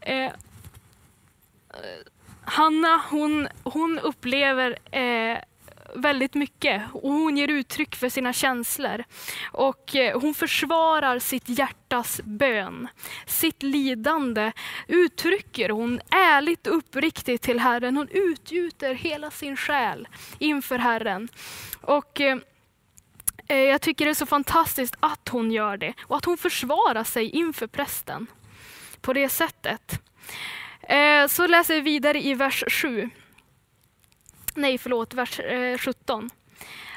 Eh, 0.00 0.24
eh 0.24 0.32
Hanna 2.44 3.02
hon, 3.10 3.48
hon 3.64 3.98
upplever 3.98 4.78
eh, 4.96 5.38
väldigt 5.94 6.34
mycket 6.34 6.82
och 6.92 7.12
hon 7.12 7.36
ger 7.36 7.48
uttryck 7.48 7.96
för 7.96 8.08
sina 8.08 8.32
känslor. 8.32 9.04
Och 9.52 9.96
eh, 9.96 10.20
hon 10.20 10.34
försvarar 10.34 11.18
sitt 11.18 11.48
hjärtas 11.48 12.20
bön. 12.24 12.88
Sitt 13.26 13.62
lidande 13.62 14.52
uttrycker 14.88 15.68
hon 15.68 16.00
ärligt 16.10 16.66
och 16.66 16.76
uppriktigt 16.76 17.42
till 17.42 17.60
Herren. 17.60 17.96
Hon 17.96 18.08
utgjuter 18.08 18.94
hela 18.94 19.30
sin 19.30 19.56
själ 19.56 20.08
inför 20.38 20.78
Herren. 20.78 21.28
Och 21.80 22.20
eh, 22.20 22.38
eh, 23.48 23.56
jag 23.56 23.80
tycker 23.80 24.04
det 24.04 24.10
är 24.10 24.14
så 24.14 24.26
fantastiskt 24.26 24.94
att 25.00 25.28
hon 25.28 25.52
gör 25.52 25.76
det 25.76 25.94
och 26.02 26.16
att 26.16 26.24
hon 26.24 26.38
försvarar 26.38 27.04
sig 27.04 27.30
inför 27.30 27.66
prästen 27.66 28.26
på 29.00 29.12
det 29.12 29.28
sättet. 29.28 30.02
Så 31.28 31.46
läser 31.46 31.74
vi 31.74 31.80
vidare 31.80 32.22
i 32.22 32.34
vers 32.34 32.64
7 32.68 33.10
nej 34.56 34.78
förlåt, 34.78 35.14
vers 35.14 35.40
eh, 35.40 35.78
17. 35.78 36.30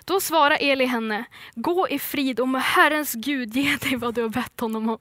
Då 0.06 0.20
svarar 0.20 0.58
Eli 0.62 0.86
henne, 0.86 1.26
gå 1.56 1.90
i 1.90 2.00
frid 2.00 2.40
och 2.40 2.48
må 2.48 2.58
Herrens 2.58 3.14
Gud 3.14 3.56
ge 3.56 3.76
dig 3.76 3.96
vad 3.96 4.14
du 4.14 4.22
har 4.22 4.30
bett 4.30 4.60
honom 4.60 4.90
om. 4.90 5.00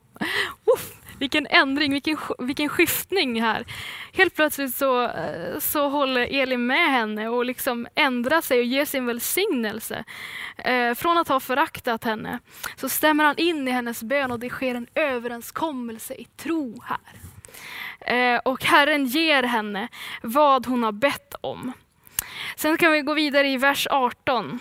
Uff, 0.75 0.93
vilken 1.19 1.47
ändring, 1.47 1.91
vilken, 1.91 2.17
vilken 2.39 2.69
skiftning 2.69 3.41
här. 3.41 3.65
Helt 4.13 4.35
plötsligt 4.35 4.75
så, 4.75 5.03
eh, 5.03 5.59
så 5.59 5.89
håller 5.89 6.21
Eli 6.21 6.57
med 6.57 6.91
henne 6.91 7.29
och 7.29 7.45
liksom 7.45 7.87
ändrar 7.95 8.41
sig 8.41 8.59
och 8.59 8.65
ger 8.65 8.85
sin 8.85 9.05
välsignelse. 9.05 10.03
Eh, 10.57 10.93
från 10.93 11.17
att 11.17 11.27
ha 11.27 11.39
föraktat 11.39 12.03
henne 12.03 12.39
så 12.75 12.89
stämmer 12.89 13.23
han 13.23 13.37
in 13.37 13.67
i 13.67 13.71
hennes 13.71 14.03
bön 14.03 14.31
och 14.31 14.39
det 14.39 14.49
sker 14.49 14.75
en 14.75 14.87
överenskommelse 14.95 16.13
i 16.13 16.25
tro 16.25 16.81
här. 16.83 17.19
Eh, 17.99 18.39
och 18.45 18.63
Herren 18.63 19.05
ger 19.05 19.43
henne 19.43 19.87
vad 20.21 20.65
hon 20.65 20.83
har 20.83 20.91
bett 20.91 21.35
om. 21.41 21.73
Sen 22.55 22.77
kan 22.77 22.91
vi 22.91 23.01
gå 23.01 23.13
vidare 23.13 23.47
i 23.47 23.57
vers 23.57 23.87
18. 23.91 24.59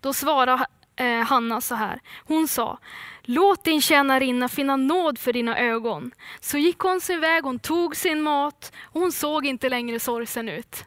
Då 0.00 0.12
svarar 0.12 0.66
eh, 0.96 1.20
Hanna 1.20 1.60
så 1.60 1.74
här. 1.74 2.00
Hon 2.26 2.48
sa, 2.48 2.78
låt 3.22 3.64
din 3.64 3.82
tjänarinna 3.82 4.48
finna 4.48 4.76
nåd 4.76 5.18
för 5.18 5.32
dina 5.32 5.58
ögon. 5.58 6.12
Så 6.40 6.58
gick 6.58 6.78
hon 6.78 7.00
sin 7.00 7.20
väg, 7.20 7.44
hon 7.44 7.58
tog 7.58 7.96
sin 7.96 8.22
mat 8.22 8.72
och 8.82 9.00
hon 9.00 9.12
såg 9.12 9.46
inte 9.46 9.68
längre 9.68 10.00
sorgsen 10.00 10.48
ut. 10.48 10.84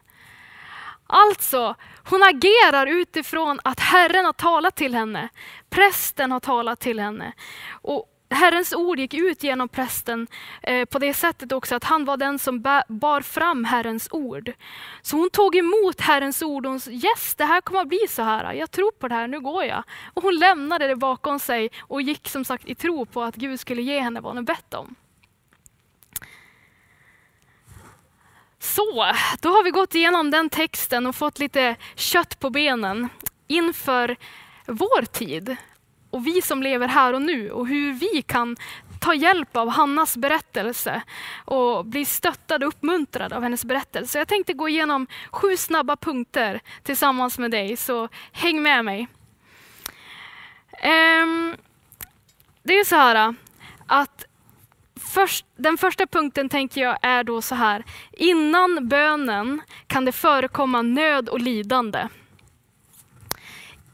Alltså, 1.06 1.74
hon 2.04 2.22
agerar 2.22 2.86
utifrån 2.86 3.60
att 3.64 3.80
Herren 3.80 4.24
har 4.24 4.32
talat 4.32 4.76
till 4.76 4.94
henne. 4.94 5.28
Prästen 5.70 6.32
har 6.32 6.40
talat 6.40 6.80
till 6.80 7.00
henne. 7.00 7.32
Och 7.70 8.06
Herrens 8.30 8.72
ord 8.72 8.98
gick 8.98 9.14
ut 9.14 9.42
genom 9.42 9.68
prästen 9.68 10.26
eh, 10.62 10.84
på 10.84 10.98
det 10.98 11.14
sättet 11.14 11.52
också 11.52 11.74
att 11.74 11.84
han 11.84 12.04
var 12.04 12.16
den 12.16 12.38
som 12.38 12.62
bar 12.88 13.20
fram 13.20 13.64
Herrens 13.64 14.08
ord. 14.10 14.52
Så 15.02 15.16
hon 15.16 15.30
tog 15.30 15.56
emot 15.56 16.00
Herrens 16.00 16.42
ord 16.42 16.66
och 16.66 16.72
hon 16.72 16.80
sa, 16.80 16.90
yes 16.90 17.34
det 17.34 17.44
här 17.44 17.60
kommer 17.60 17.80
att 17.80 17.88
bli 17.88 18.06
så 18.08 18.22
här, 18.22 18.52
jag 18.52 18.70
tror 18.70 18.90
på 18.90 19.08
det 19.08 19.14
här, 19.14 19.28
nu 19.28 19.40
går 19.40 19.64
jag. 19.64 19.82
Och 20.14 20.22
hon 20.22 20.38
lämnade 20.38 20.86
det 20.86 20.96
bakom 20.96 21.38
sig 21.38 21.70
och 21.80 22.02
gick 22.02 22.28
som 22.28 22.44
sagt 22.44 22.68
i 22.68 22.74
tro 22.74 23.06
på 23.06 23.22
att 23.22 23.36
Gud 23.36 23.60
skulle 23.60 23.82
ge 23.82 24.00
henne 24.00 24.20
vad 24.20 24.34
hon 24.34 24.44
bett 24.44 24.74
om. 24.74 24.94
Så, 28.58 29.12
då 29.40 29.48
har 29.48 29.64
vi 29.64 29.70
gått 29.70 29.94
igenom 29.94 30.30
den 30.30 30.50
texten 30.50 31.06
och 31.06 31.14
fått 31.14 31.38
lite 31.38 31.76
kött 31.94 32.40
på 32.40 32.50
benen 32.50 33.08
inför 33.46 34.16
vår 34.66 35.02
tid 35.04 35.56
och 36.16 36.26
vi 36.26 36.42
som 36.42 36.62
lever 36.62 36.88
här 36.88 37.12
och 37.12 37.22
nu 37.22 37.50
och 37.50 37.66
hur 37.66 37.92
vi 37.92 38.22
kan 38.22 38.56
ta 39.00 39.14
hjälp 39.14 39.56
av 39.56 39.68
Hannas 39.68 40.16
berättelse 40.16 41.02
och 41.44 41.86
bli 41.86 42.04
stöttade 42.04 42.66
och 42.66 42.72
uppmuntrade 42.72 43.36
av 43.36 43.42
hennes 43.42 43.64
berättelse. 43.64 44.18
Jag 44.18 44.28
tänkte 44.28 44.52
gå 44.52 44.68
igenom 44.68 45.06
sju 45.30 45.56
snabba 45.56 45.96
punkter 45.96 46.60
tillsammans 46.82 47.38
med 47.38 47.50
dig, 47.50 47.76
så 47.76 48.08
häng 48.32 48.62
med 48.62 48.84
mig. 48.84 49.08
Ehm, 50.78 51.56
det 52.62 52.78
är 52.78 52.84
så 52.84 52.96
här 52.96 53.34
att 53.86 54.24
först, 55.14 55.46
den 55.56 55.78
första 55.78 56.06
punkten 56.06 56.48
tänker 56.48 56.80
jag 56.80 56.98
är 57.02 57.24
då 57.24 57.42
så 57.42 57.54
här. 57.54 57.84
Innan 58.12 58.88
bönen 58.88 59.60
kan 59.86 60.04
det 60.04 60.12
förekomma 60.12 60.82
nöd 60.82 61.28
och 61.28 61.40
lidande. 61.40 62.08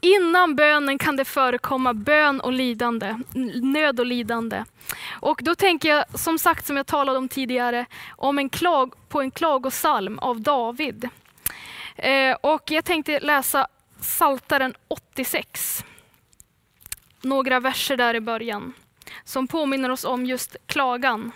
Innan 0.03 0.55
bönen 0.55 0.97
kan 0.97 1.15
det 1.15 1.25
förekomma 1.25 1.93
bön 1.93 2.39
och 2.39 2.51
lidande, 2.51 3.19
nöd 3.61 3.99
och 3.99 4.05
lidande. 4.05 4.63
Och 5.09 5.39
då 5.43 5.55
tänker 5.55 5.89
jag, 5.89 6.19
som 6.19 6.39
sagt, 6.39 6.65
som 6.65 6.77
jag 6.77 6.85
talade 6.85 7.17
om 7.17 7.27
tidigare, 7.27 7.85
om 8.09 8.39
en 8.39 8.49
klag, 8.49 8.93
på 9.09 9.21
en 9.21 9.31
klagosalm 9.31 10.19
av 10.19 10.41
David. 10.41 11.09
Eh, 11.95 12.35
och 12.41 12.71
jag 12.71 12.85
tänkte 12.85 13.19
läsa 13.19 13.67
Saltaren 13.99 14.73
86. 14.87 15.85
Några 17.21 17.59
verser 17.59 17.97
där 17.97 18.15
i 18.15 18.21
början, 18.21 18.73
som 19.23 19.47
påminner 19.47 19.91
oss 19.91 20.03
om 20.03 20.25
just 20.25 20.55
klagan. 20.65 21.31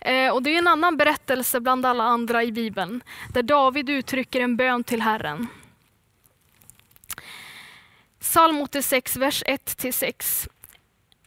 Eh, 0.00 0.32
och 0.32 0.42
det 0.42 0.50
är 0.54 0.58
en 0.58 0.68
annan 0.68 0.96
berättelse 0.96 1.60
bland 1.60 1.86
alla 1.86 2.04
andra 2.04 2.44
i 2.44 2.52
Bibeln, 2.52 3.02
där 3.32 3.42
David 3.42 3.90
uttrycker 3.90 4.40
en 4.40 4.56
bön 4.56 4.84
till 4.84 5.02
Herren. 5.02 5.48
Psalm 8.24 8.56
86, 8.58 9.18
vers 9.18 9.42
1-6. 9.44 10.48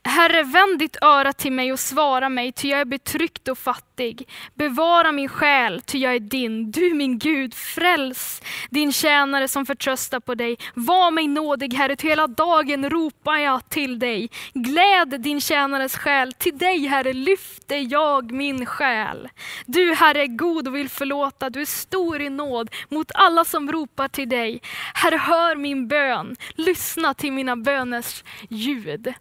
Herre, 0.08 0.44
vänd 0.44 0.80
ditt 0.80 0.98
öra 1.02 1.34
till 1.34 1.52
mig 1.52 1.72
och 1.72 1.80
svara 1.80 2.30
mig, 2.30 2.52
ty 2.52 2.68
jag 2.68 2.80
är 2.80 2.86
betryckt 2.86 3.48
och 3.48 3.58
fattig. 3.58 4.30
Bevara 4.54 5.12
min 5.12 5.30
själ, 5.30 5.82
ty 5.82 5.98
jag 5.98 6.16
är 6.16 6.20
din. 6.20 6.72
Du 6.72 6.94
min 6.94 7.20
Gud, 7.20 7.54
fräls 7.54 8.42
din 8.70 8.94
tjänare 8.94 9.48
som 9.48 9.66
förtröstar 9.66 10.20
på 10.20 10.36
dig. 10.36 10.58
Var 10.74 11.12
mig 11.12 11.28
nådig, 11.28 11.74
Herre, 11.74 11.96
ty 11.96 12.08
hela 12.08 12.28
dagen 12.28 12.90
ropar 12.90 13.38
jag 13.38 13.70
till 13.70 14.00
dig. 14.00 14.30
Gläd 14.54 15.22
din 15.22 15.42
tjänares 15.42 15.98
själ, 15.98 16.34
till 16.34 16.58
dig, 16.58 16.88
Herre, 16.88 17.14
lyfter 17.14 17.92
jag 17.92 18.32
min 18.32 18.66
själ. 18.66 19.30
Du, 19.66 19.94
Herre, 19.94 20.22
är 20.22 20.28
god 20.28 20.68
och 20.68 20.76
vill 20.76 20.90
förlåta, 20.90 21.50
du 21.50 21.62
är 21.62 21.66
stor 21.66 22.22
i 22.22 22.30
nåd 22.30 22.70
mot 22.90 23.12
alla 23.14 23.46
som 23.46 23.72
ropar 23.72 24.08
till 24.08 24.30
dig. 24.30 24.62
Herre, 24.94 25.18
hör 25.18 25.56
min 25.56 25.88
bön, 25.88 26.36
lyssna 26.56 27.14
till 27.14 27.32
mina 27.32 27.56
böners 27.56 28.24
ljud. 28.50 29.14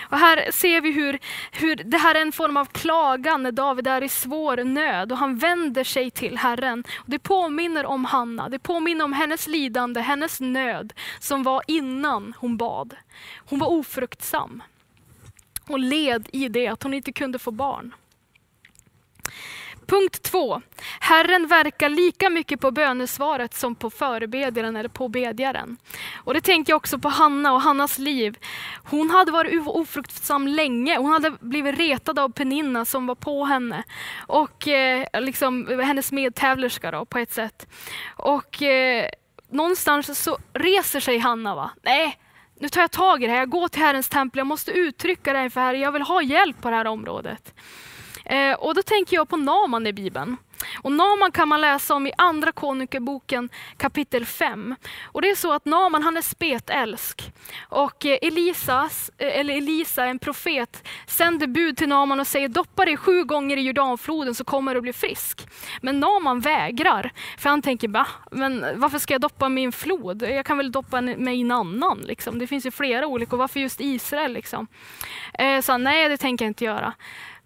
Och 0.00 0.18
här 0.18 0.52
ser 0.52 0.80
vi 0.80 0.92
hur, 0.92 1.18
hur 1.50 1.76
det 1.76 1.98
här 1.98 2.14
är 2.14 2.22
en 2.22 2.32
form 2.32 2.56
av 2.56 2.64
klagan 2.64 3.42
när 3.42 3.52
David 3.52 3.86
är 3.86 4.02
i 4.02 4.08
svår 4.08 4.64
nöd 4.64 5.12
och 5.12 5.18
han 5.18 5.38
vänder 5.38 5.84
sig 5.84 6.10
till 6.10 6.38
Herren. 6.38 6.84
Och 6.96 7.10
det 7.10 7.18
påminner 7.18 7.86
om 7.86 8.04
Hanna, 8.04 8.48
det 8.48 8.58
påminner 8.58 9.04
om 9.04 9.12
hennes 9.12 9.46
lidande, 9.46 10.00
hennes 10.00 10.40
nöd 10.40 10.92
som 11.20 11.42
var 11.42 11.62
innan 11.66 12.34
hon 12.38 12.56
bad. 12.56 12.96
Hon 13.36 13.58
var 13.58 13.68
ofruktsam 13.68 14.62
och 15.68 15.78
led 15.78 16.28
i 16.32 16.48
det 16.48 16.68
att 16.68 16.82
hon 16.82 16.94
inte 16.94 17.12
kunde 17.12 17.38
få 17.38 17.50
barn. 17.50 17.94
Punkt 19.88 20.22
två. 20.22 20.62
Herren 21.00 21.46
verkar 21.46 21.88
lika 21.88 22.30
mycket 22.30 22.60
på 22.60 22.70
bönesvaret 22.70 23.54
som 23.54 23.74
på 23.74 23.90
förebedjaren 23.90 24.76
eller 24.76 24.88
på 24.88 25.08
bedjaren. 25.08 25.76
Och 26.14 26.34
det 26.34 26.40
tänker 26.40 26.72
jag 26.72 26.76
också 26.76 26.98
på 26.98 27.08
Hanna 27.08 27.52
och 27.52 27.60
Hannas 27.60 27.98
liv. 27.98 28.38
Hon 28.84 29.10
hade 29.10 29.32
varit 29.32 29.66
ofruktsam 29.66 30.48
länge. 30.48 30.98
Hon 30.98 31.12
hade 31.12 31.30
blivit 31.40 31.78
retad 31.78 32.18
av 32.18 32.28
Peninna 32.32 32.84
som 32.84 33.06
var 33.06 33.14
på 33.14 33.44
henne. 33.44 33.82
Och 34.26 34.68
eh, 34.68 35.20
liksom, 35.20 35.80
hennes 35.84 36.12
medtävlerska 36.12 36.90
då, 36.90 37.04
på 37.04 37.18
ett 37.18 37.32
sätt. 37.32 37.66
Och 38.16 38.62
eh, 38.62 39.10
någonstans 39.50 40.22
så 40.22 40.38
reser 40.52 41.00
sig 41.00 41.18
Hanna. 41.18 41.54
Va? 41.54 41.70
Nej, 41.82 42.18
nu 42.60 42.68
tar 42.68 42.80
jag 42.80 42.90
tag 42.90 43.22
i 43.22 43.26
det 43.26 43.32
här. 43.32 43.38
Jag 43.38 43.50
går 43.50 43.68
till 43.68 43.82
Herrens 43.82 44.08
tempel. 44.08 44.38
Jag 44.38 44.46
måste 44.46 44.70
uttrycka 44.70 45.32
det 45.32 45.38
här 45.38 45.48
för 45.48 45.60
Herren. 45.60 45.80
Jag 45.80 45.92
vill 45.92 46.02
ha 46.02 46.22
hjälp 46.22 46.60
på 46.60 46.70
det 46.70 46.76
här 46.76 46.86
området. 46.86 47.54
Eh, 48.28 48.54
och 48.54 48.74
då 48.74 48.82
tänker 48.82 49.16
jag 49.16 49.28
på 49.28 49.36
Naman 49.36 49.86
i 49.86 49.92
Bibeln. 49.92 50.36
Och 50.82 50.92
Naman 50.92 51.32
kan 51.32 51.48
man 51.48 51.60
läsa 51.60 51.94
om 51.94 52.06
i 52.06 52.12
Andra 52.18 52.52
konungaboken 52.52 53.48
kapitel 53.76 54.26
5. 54.26 54.74
Och 55.04 55.22
det 55.22 55.30
är 55.30 55.34
så 55.34 55.52
att 55.52 55.64
Naman 55.64 56.02
han 56.02 56.16
är 56.16 56.22
spetälsk. 56.22 57.32
Och 57.68 58.06
eh, 58.06 58.18
Elisas, 58.22 59.10
eh, 59.18 59.40
eller 59.40 59.56
Elisa, 59.56 60.04
en 60.04 60.18
profet, 60.18 60.88
sänder 61.06 61.46
bud 61.46 61.76
till 61.76 61.88
Naman 61.88 62.20
och 62.20 62.26
säger 62.26 62.48
doppa 62.48 62.84
dig 62.84 62.96
sju 62.96 63.24
gånger 63.24 63.56
i 63.56 63.60
Jordanfloden 63.60 64.34
så 64.34 64.44
kommer 64.44 64.74
du 64.74 64.80
bli 64.80 64.92
frisk. 64.92 65.48
Men 65.80 66.00
Naman 66.00 66.40
vägrar, 66.40 67.12
för 67.38 67.50
han 67.50 67.62
tänker 67.62 67.88
bah, 67.88 68.08
men 68.30 68.80
varför 68.80 68.98
ska 68.98 69.14
jag 69.14 69.20
doppa 69.20 69.48
mig 69.48 69.62
i 69.62 69.66
en 69.66 69.72
flod? 69.72 70.22
Jag 70.22 70.46
kan 70.46 70.56
väl 70.56 70.72
doppa 70.72 71.00
mig 71.00 71.38
i 71.38 71.40
en 71.40 71.50
annan. 71.50 71.98
Liksom. 71.98 72.38
Det 72.38 72.46
finns 72.46 72.66
ju 72.66 72.70
flera 72.70 73.06
olika, 73.06 73.32
och 73.32 73.38
varför 73.38 73.60
just 73.60 73.80
Israel? 73.80 74.32
Liksom. 74.32 74.66
Eh, 75.34 75.60
så 75.60 75.72
han, 75.72 75.84
nej 75.84 76.08
det 76.08 76.16
tänker 76.16 76.44
jag 76.44 76.50
inte 76.50 76.64
göra. 76.64 76.94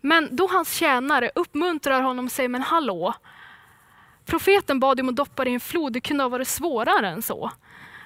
Men 0.05 0.37
då 0.37 0.47
hans 0.47 0.75
tjänare 0.75 1.31
uppmuntrar 1.35 2.03
honom 2.03 2.25
och 2.25 2.33
säger, 2.33 2.49
men 2.49 2.63
hallå, 2.63 3.15
profeten 4.25 4.81
bad 4.81 5.01
om 5.01 5.09
att 5.09 5.17
doppa 5.17 5.45
dig 5.45 5.53
i 5.53 5.55
en 5.55 5.61
flod, 5.61 5.93
det 5.93 6.01
kunde 6.01 6.25
ha 6.25 6.29
varit 6.29 6.49
svårare 6.49 7.09
än 7.09 7.23
så. 7.23 7.51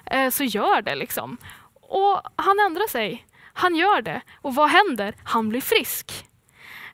Eh, 0.05 0.29
så 0.29 0.43
gör 0.43 0.81
det 0.81 0.95
liksom. 0.95 1.37
Och 1.73 2.21
han 2.35 2.59
ändrar 2.59 2.87
sig. 2.87 3.27
Han 3.53 3.75
gör 3.75 4.01
det. 4.01 4.21
Och 4.41 4.55
vad 4.55 4.69
händer? 4.69 5.15
Han 5.23 5.49
blir 5.49 5.61
frisk. 5.61 6.25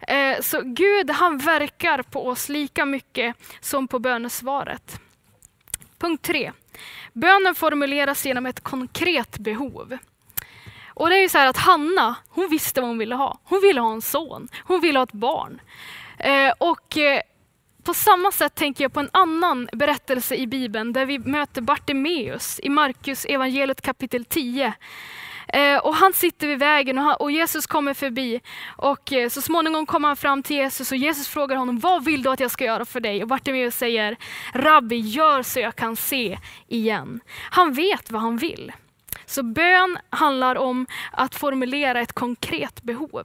Eh, 0.02 0.42
så 0.42 0.62
Gud 0.62 1.10
han 1.12 1.38
verkar 1.38 2.04
på 2.04 2.28
oss 2.28 2.50
lika 2.50 2.86
mycket 2.86 3.36
som 3.62 3.88
på 3.88 4.00
bönesvaret. 4.00 5.00
Punkt 5.98 6.22
tre. 6.22 6.52
Bönen 7.14 7.56
formuleras 7.56 8.26
genom 8.26 8.46
ett 8.46 8.60
konkret 8.60 9.38
behov. 9.38 9.98
Och 10.94 11.10
det 11.10 11.16
är 11.16 11.22
ju 11.22 11.30
så 11.30 11.38
här 11.38 11.48
att 11.48 11.58
Hanna, 11.58 12.16
hon 12.30 12.50
visste 12.50 12.82
vad 12.82 12.90
hon 12.90 12.98
ville 12.98 13.16
ha. 13.16 13.40
Hon 13.44 13.62
ville 13.62 13.82
ha 13.82 13.94
en 13.94 14.02
son. 14.02 14.48
Hon 14.64 14.82
ville 14.82 15.00
ha 15.00 15.04
ett 15.04 15.12
barn. 15.12 15.62
Eh, 16.18 16.54
och 16.58 16.98
eh, 16.98 17.22
på 17.84 17.94
samma 17.94 18.32
sätt 18.32 18.56
tänker 18.56 18.84
jag 18.84 18.94
på 18.94 19.00
en 19.00 19.10
annan 19.14 19.70
berättelse 19.74 20.36
i 20.36 20.48
Bibeln 20.48 20.94
där 20.94 21.06
vi 21.06 21.20
möter 21.20 21.62
Bartimeus 21.62 22.60
i 22.64 22.70
Markus 22.70 23.26
evangeliet 23.26 23.82
kapitel 23.82 24.26
10. 24.26 24.74
Eh, 25.48 25.78
och 25.78 25.96
han 25.96 26.14
sitter 26.14 26.48
vid 26.48 26.60
vägen 26.60 26.98
och, 26.98 27.04
han, 27.04 27.16
och 27.16 27.32
Jesus 27.32 27.68
kommer 27.68 27.94
förbi. 27.94 28.42
Och 28.78 29.14
eh, 29.14 29.30
så 29.30 29.42
småningom 29.42 29.86
kommer 29.86 30.08
han 30.08 30.18
fram 30.18 30.44
till 30.44 30.56
Jesus 30.56 30.92
och 30.92 30.98
Jesus 30.98 31.28
frågar 31.28 31.56
honom, 31.56 31.80
vad 31.80 32.06
vill 32.06 32.24
du 32.24 32.30
att 32.30 32.40
jag 32.40 32.52
ska 32.52 32.66
göra 32.66 32.86
för 32.86 33.00
dig? 33.00 33.22
Och 33.22 33.28
Bartimeus 33.28 33.76
säger, 33.76 34.18
Rabbi, 34.54 35.00
gör 35.00 35.44
så 35.44 35.60
jag 35.60 35.76
kan 35.76 35.96
se 35.96 36.40
igen. 36.68 37.20
Han 37.52 37.74
vet 37.74 38.12
vad 38.12 38.22
han 38.22 38.38
vill. 38.38 38.72
Så 39.26 39.44
bön 39.44 39.98
handlar 40.10 40.56
om 40.56 40.88
att 41.12 41.36
formulera 41.36 42.02
ett 42.02 42.14
konkret 42.14 42.84
behov. 42.84 43.24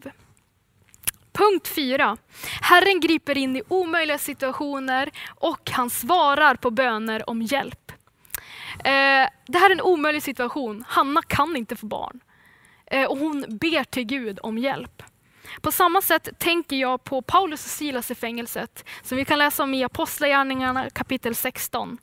Punkt 1.33 1.69
fyra. 1.69 2.17
Herren 2.61 3.01
griper 3.01 3.39
in 3.39 3.57
i 3.57 3.63
omöjliga 3.69 4.19
situationer 4.19 5.11
och 5.29 5.71
han 5.71 5.91
svarar 5.91 6.55
på 6.55 6.71
böner 6.71 7.31
om 7.31 7.43
hjälp. 7.43 7.93
Eh, 8.79 9.29
det 9.47 9.59
här 9.59 9.71
är 9.71 9.75
en 9.75 9.81
omöjlig 9.81 10.23
situation. 10.23 10.85
Hanna 10.89 11.23
kan 11.23 11.57
inte 11.57 11.77
få 11.77 11.87
barn. 11.87 12.21
Eh, 12.87 13.05
och 13.05 13.19
hon 13.19 13.45
ber 13.49 13.85
till 13.85 14.05
Gud 14.05 14.39
om 14.43 14.59
hjälp. 14.59 15.03
På 15.61 15.73
samma 15.73 16.01
sätt 16.03 16.29
tänker 16.39 16.77
jag 16.77 17.05
på 17.05 17.23
Paulus 17.23 17.65
och 17.65 17.71
Silas 17.71 18.11
i 18.11 18.15
fängelset, 18.15 18.85
som 19.03 19.19
vi 19.19 19.25
kan 19.25 19.39
läsa 19.39 19.63
om 19.63 19.75
i 19.75 19.85
Apostlagärningarna 19.85 20.91
kapitel 20.91 21.35
16. 21.35 21.99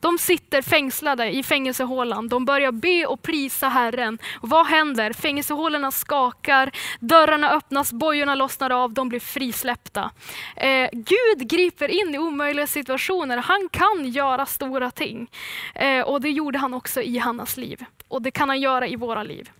De 0.00 0.18
sitter 0.18 0.62
fängslade 0.62 1.30
i 1.30 1.42
fängelsehålan, 1.42 2.28
de 2.28 2.44
börjar 2.44 2.72
be 2.72 3.06
och 3.06 3.22
prisa 3.22 3.68
Herren. 3.68 4.18
Och 4.40 4.48
vad 4.48 4.66
händer? 4.66 5.12
Fängelsehålorna 5.12 5.90
skakar, 5.90 6.70
dörrarna 7.00 7.50
öppnas, 7.50 7.92
bojorna 7.92 8.34
lossnar 8.34 8.70
av, 8.70 8.92
de 8.92 9.08
blir 9.08 9.20
frisläppta. 9.20 10.10
Eh, 10.56 10.88
Gud 10.92 11.48
griper 11.48 11.88
in 11.88 12.14
i 12.14 12.18
omöjliga 12.18 12.66
situationer, 12.66 13.36
han 13.36 13.68
kan 13.72 14.10
göra 14.10 14.46
stora 14.46 14.90
ting. 14.90 15.30
Eh, 15.74 16.00
och 16.00 16.20
det 16.20 16.30
gjorde 16.30 16.58
han 16.58 16.74
också 16.74 17.02
i 17.02 17.18
Hannas 17.18 17.56
liv. 17.56 17.84
Och 18.08 18.22
det 18.22 18.30
kan 18.30 18.48
han 18.48 18.60
göra 18.60 18.86
i 18.86 18.96
våra 18.96 19.22
liv. 19.22 19.50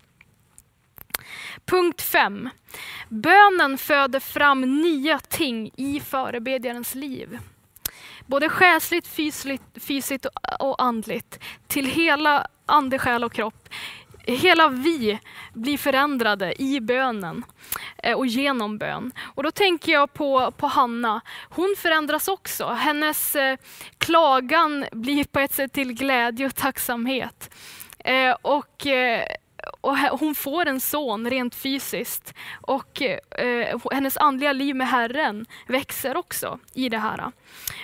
Punkt 1.64 2.02
5. 2.02 2.48
Bönen 3.08 3.78
föder 3.78 4.20
fram 4.20 4.82
nya 4.82 5.18
ting 5.18 5.70
i 5.76 6.00
förebedjarens 6.00 6.94
liv. 6.94 7.38
Både 8.26 8.48
själsligt, 8.48 9.06
fysiskt, 9.06 9.62
fysiskt 9.74 10.26
och 10.58 10.82
andligt. 10.82 11.38
Till 11.66 11.86
hela 11.86 12.46
ande, 12.66 12.98
själ 12.98 13.24
och 13.24 13.32
kropp. 13.32 13.68
Hela 14.26 14.68
vi 14.68 15.18
blir 15.52 15.78
förändrade 15.78 16.62
i 16.62 16.80
bönen 16.80 17.44
eh, 17.98 18.16
och 18.16 18.26
genom 18.26 18.78
bön. 18.78 19.12
Och 19.34 19.42
då 19.42 19.50
tänker 19.50 19.92
jag 19.92 20.12
på, 20.12 20.50
på 20.50 20.66
Hanna. 20.66 21.20
Hon 21.50 21.74
förändras 21.78 22.28
också. 22.28 22.66
Hennes 22.66 23.36
eh, 23.36 23.56
klagan 23.98 24.84
blir 24.92 25.24
på 25.24 25.40
ett 25.40 25.54
sätt 25.54 25.72
till 25.72 25.92
glädje 25.92 26.46
och 26.46 26.54
tacksamhet. 26.54 27.54
Eh, 27.98 28.36
och 28.42 28.86
eh, 28.86 29.24
och 29.80 29.96
hon 29.96 30.34
får 30.34 30.66
en 30.66 30.80
son 30.80 31.30
rent 31.30 31.54
fysiskt. 31.54 32.34
Och 32.60 33.02
eh, 33.02 33.78
hennes 33.92 34.16
andliga 34.16 34.52
liv 34.52 34.76
med 34.76 34.88
Herren 34.88 35.46
växer 35.66 36.16
också 36.16 36.58
i 36.74 36.88
det 36.88 36.98
här. 36.98 37.32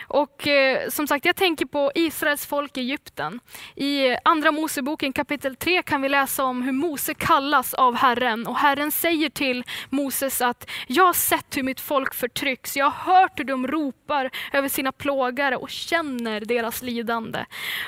Och 0.08 0.46
eh, 0.46 0.88
som 0.88 1.06
sagt, 1.06 1.24
jag 1.24 1.36
tänker 1.36 1.66
på 1.66 1.92
Israels 1.94 2.46
folk 2.46 2.76
i 2.76 2.80
Egypten. 2.80 3.40
I 3.74 4.16
Andra 4.24 4.52
Moseboken 4.52 5.12
kapitel 5.12 5.56
3 5.56 5.82
kan 5.82 6.02
vi 6.02 6.08
läsa 6.08 6.44
om 6.44 6.62
hur 6.62 6.72
Mose 6.72 7.14
kallas 7.14 7.74
av 7.74 7.94
Herren. 7.94 8.46
Och 8.46 8.56
Herren 8.56 8.90
säger 8.90 9.30
till 9.30 9.64
Moses 9.90 10.40
att 10.40 10.70
jag 10.86 11.04
har 11.04 11.12
sett 11.12 11.56
hur 11.56 11.62
mitt 11.62 11.80
folk 11.80 12.14
förtrycks. 12.14 12.76
Jag 12.76 12.90
har 12.90 13.14
hört 13.14 13.38
hur 13.38 13.44
de 13.44 13.66
ropar 13.66 14.30
över 14.52 14.68
sina 14.68 14.92
plågare 14.92 15.56
och 15.56 15.70
känner 15.70 16.40
deras 16.40 16.82
lidande. 16.82 17.44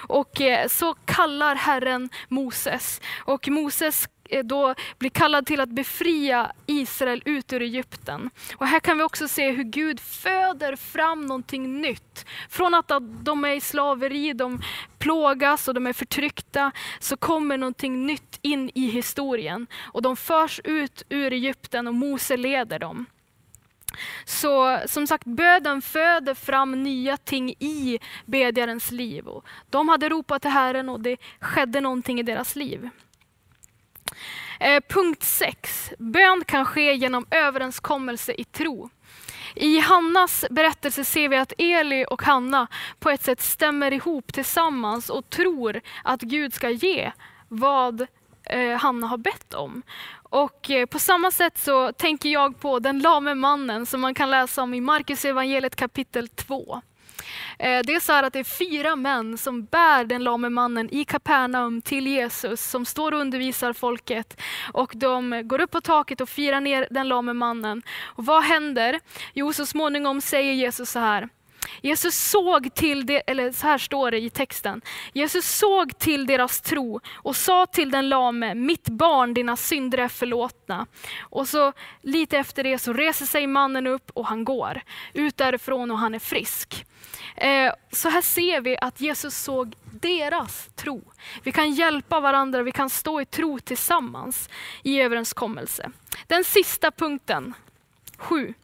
Och 0.08 0.40
eh, 0.40 0.68
så 0.68 0.94
kallar 0.94 1.54
Herren 1.54 2.08
Moses. 2.28 3.00
Och 3.24 3.48
Moses 3.48 4.08
Eh, 4.28 4.44
då 4.44 4.74
blir 4.98 5.10
kallad 5.10 5.46
till 5.46 5.60
att 5.60 5.68
befria 5.68 6.52
Israel 6.66 7.22
ut 7.24 7.52
ur 7.52 7.62
Egypten. 7.62 8.30
Och 8.56 8.66
här 8.66 8.80
kan 8.80 8.98
vi 8.98 9.04
också 9.04 9.28
se 9.28 9.50
hur 9.50 9.64
Gud 9.64 10.00
föder 10.00 10.76
fram 10.76 11.26
någonting 11.26 11.80
nytt. 11.80 12.26
Från 12.48 12.74
att 12.74 12.92
de 13.22 13.44
är 13.44 13.52
i 13.52 13.60
slaveri, 13.60 14.32
de 14.32 14.62
plågas 14.98 15.68
och 15.68 15.74
de 15.74 15.86
är 15.86 15.92
förtryckta, 15.92 16.72
så 17.00 17.16
kommer 17.16 17.58
någonting 17.58 18.06
nytt 18.06 18.38
in 18.42 18.70
i 18.74 18.86
historien. 18.86 19.66
Och 19.92 20.02
de 20.02 20.16
förs 20.16 20.60
ut 20.64 21.02
ur 21.08 21.32
Egypten 21.32 21.86
och 21.86 21.94
Mose 21.94 22.36
leder 22.36 22.78
dem. 22.78 23.06
Så 24.24 24.80
som 24.86 25.06
sagt, 25.06 25.24
böden 25.24 25.82
föder 25.82 26.34
fram 26.34 26.82
nya 26.82 27.16
ting 27.16 27.50
i 27.50 27.98
bedjarens 28.26 28.90
liv. 28.90 29.28
Och 29.28 29.44
de 29.70 29.88
hade 29.88 30.08
ropat 30.08 30.42
till 30.42 30.50
Herren 30.50 30.88
och 30.88 31.00
det 31.00 31.16
skedde 31.40 31.80
någonting 31.80 32.20
i 32.20 32.22
deras 32.22 32.56
liv. 32.56 32.90
Eh, 34.60 34.82
punkt 34.88 35.22
6. 35.22 35.92
Bön 35.98 36.44
kan 36.46 36.64
ske 36.64 36.94
genom 36.94 37.26
överenskommelse 37.30 38.32
i 38.32 38.44
tro. 38.44 38.90
I 39.54 39.80
Hannas 39.80 40.44
berättelse 40.50 41.04
ser 41.04 41.28
vi 41.28 41.36
att 41.36 41.52
Eli 41.58 42.04
och 42.10 42.22
Hanna 42.22 42.66
på 42.98 43.10
ett 43.10 43.22
sätt 43.22 43.40
stämmer 43.40 43.92
ihop 43.92 44.32
tillsammans 44.32 45.10
och 45.10 45.30
tror 45.30 45.80
att 46.04 46.20
Gud 46.20 46.54
ska 46.54 46.70
ge 46.70 47.12
vad 47.48 48.06
eh, 48.44 48.76
Hanna 48.76 49.06
har 49.06 49.18
bett 49.18 49.54
om. 49.54 49.82
Och 50.30 50.70
eh, 50.70 50.86
på 50.86 50.98
samma 50.98 51.30
sätt 51.30 51.58
så 51.58 51.92
tänker 51.92 52.28
jag 52.28 52.60
på 52.60 52.78
den 52.78 52.98
lame 52.98 53.34
mannen 53.34 53.86
som 53.86 54.00
man 54.00 54.14
kan 54.14 54.30
läsa 54.30 54.62
om 54.62 54.74
i 54.74 54.80
Markus 54.80 55.24
evangeliet 55.24 55.76
kapitel 55.76 56.28
2. 56.28 56.82
Eh, 57.58 57.80
det 57.84 57.94
är 57.94 58.00
så 58.00 58.12
att 58.12 58.32
det 58.32 58.38
är 58.38 58.44
fyra 58.44 58.96
män 58.96 59.38
som 59.38 59.64
bär 59.64 60.04
den 60.04 60.24
lame 60.24 60.48
mannen 60.48 60.88
i 60.94 61.04
Kapernaum 61.04 61.82
till 61.82 62.06
Jesus, 62.06 62.70
som 62.70 62.84
står 62.84 63.12
och 63.12 63.20
undervisar 63.20 63.72
folket. 63.72 64.40
Och 64.72 64.92
de 64.94 65.42
går 65.44 65.60
upp 65.60 65.70
på 65.70 65.80
taket 65.80 66.20
och 66.20 66.28
firar 66.28 66.60
ner 66.60 66.88
den 66.90 67.08
lame 67.08 67.32
mannen. 67.32 67.82
Och 68.04 68.26
vad 68.26 68.42
händer? 68.42 69.00
Jo, 69.34 69.52
så 69.52 69.66
småningom 69.66 70.20
säger 70.20 70.52
Jesus 70.52 70.90
så 70.90 70.98
här. 70.98 71.28
Jesus 71.83 72.14
såg 72.14 72.74
till 72.74 73.07
det, 73.07 73.22
eller 73.26 73.52
så 73.52 73.66
här 73.66 73.78
står 73.78 74.11
det 74.11 74.20
i 74.20 74.31
texten. 74.31 74.81
Jesus 75.12 75.57
såg 75.57 75.98
till 75.98 76.26
deras 76.26 76.61
tro 76.61 77.00
och 77.14 77.37
sa 77.37 77.66
till 77.66 77.90
den 77.90 78.09
lame, 78.09 78.54
mitt 78.54 78.88
barn, 78.88 79.35
dina 79.35 79.57
synder 79.57 79.98
är 79.98 80.09
förlåtna. 80.09 80.87
Och 81.20 81.48
så 81.48 81.72
lite 82.02 82.38
efter 82.38 82.64
det 82.64 82.78
så 82.78 82.92
reser 82.92 83.26
sig 83.26 83.46
mannen 83.46 83.87
upp 83.87 84.11
och 84.14 84.26
han 84.26 84.44
går 84.44 84.81
ut 85.12 85.37
därifrån 85.37 85.90
och 85.90 85.98
han 85.98 86.14
är 86.14 86.18
frisk. 86.18 86.87
Eh, 87.37 87.72
så 87.92 88.09
här 88.09 88.22
ser 88.22 88.61
vi 88.61 88.78
att 88.78 89.00
Jesus 89.00 89.37
såg 89.37 89.74
deras 90.00 90.68
tro. 90.76 91.02
Vi 91.42 91.52
kan 91.52 91.72
hjälpa 91.72 92.20
varandra, 92.20 92.62
vi 92.62 92.72
kan 92.72 92.90
stå 92.90 93.20
i 93.20 93.24
tro 93.24 93.59
tillsammans 93.59 94.48
i 94.83 95.00
överenskommelse. 95.00 95.90
Den 96.26 96.44
sista 96.44 96.90
punkten, 96.90 97.54
sju. 98.16 98.54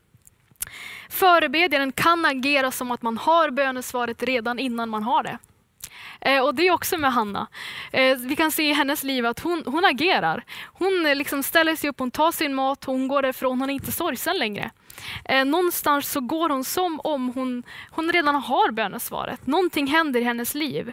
Förebedjaren 1.08 1.92
kan 1.92 2.24
agera 2.24 2.70
som 2.70 2.90
att 2.90 3.02
man 3.02 3.18
har 3.18 3.50
bönesvaret 3.50 4.22
redan 4.22 4.58
innan 4.58 4.88
man 4.88 5.02
har 5.02 5.22
det. 5.22 5.38
Eh, 6.20 6.44
och 6.44 6.54
det 6.54 6.66
är 6.66 6.70
också 6.70 6.98
med 6.98 7.12
Hanna. 7.12 7.46
Eh, 7.92 8.16
vi 8.16 8.36
kan 8.36 8.50
se 8.50 8.70
i 8.70 8.72
hennes 8.72 9.02
liv 9.02 9.26
att 9.26 9.40
hon, 9.40 9.62
hon 9.66 9.84
agerar. 9.84 10.44
Hon 10.64 11.02
liksom 11.14 11.42
ställer 11.42 11.76
sig 11.76 11.90
upp, 11.90 11.98
hon 11.98 12.10
tar 12.10 12.32
sin 12.32 12.54
mat, 12.54 12.84
hon 12.84 13.08
går 13.08 13.22
därifrån, 13.22 13.60
hon 13.60 13.70
är 13.70 13.74
inte 13.74 13.92
sorgsen 13.92 14.38
längre. 14.38 14.70
Eh, 15.24 15.44
någonstans 15.44 16.12
så 16.12 16.20
går 16.20 16.48
hon 16.48 16.64
som 16.64 17.00
om 17.04 17.32
hon, 17.34 17.62
hon 17.90 18.12
redan 18.12 18.34
har 18.34 18.72
bönesvaret. 18.72 19.46
Någonting 19.46 19.86
händer 19.86 20.20
i 20.20 20.24
hennes 20.24 20.54
liv. 20.54 20.92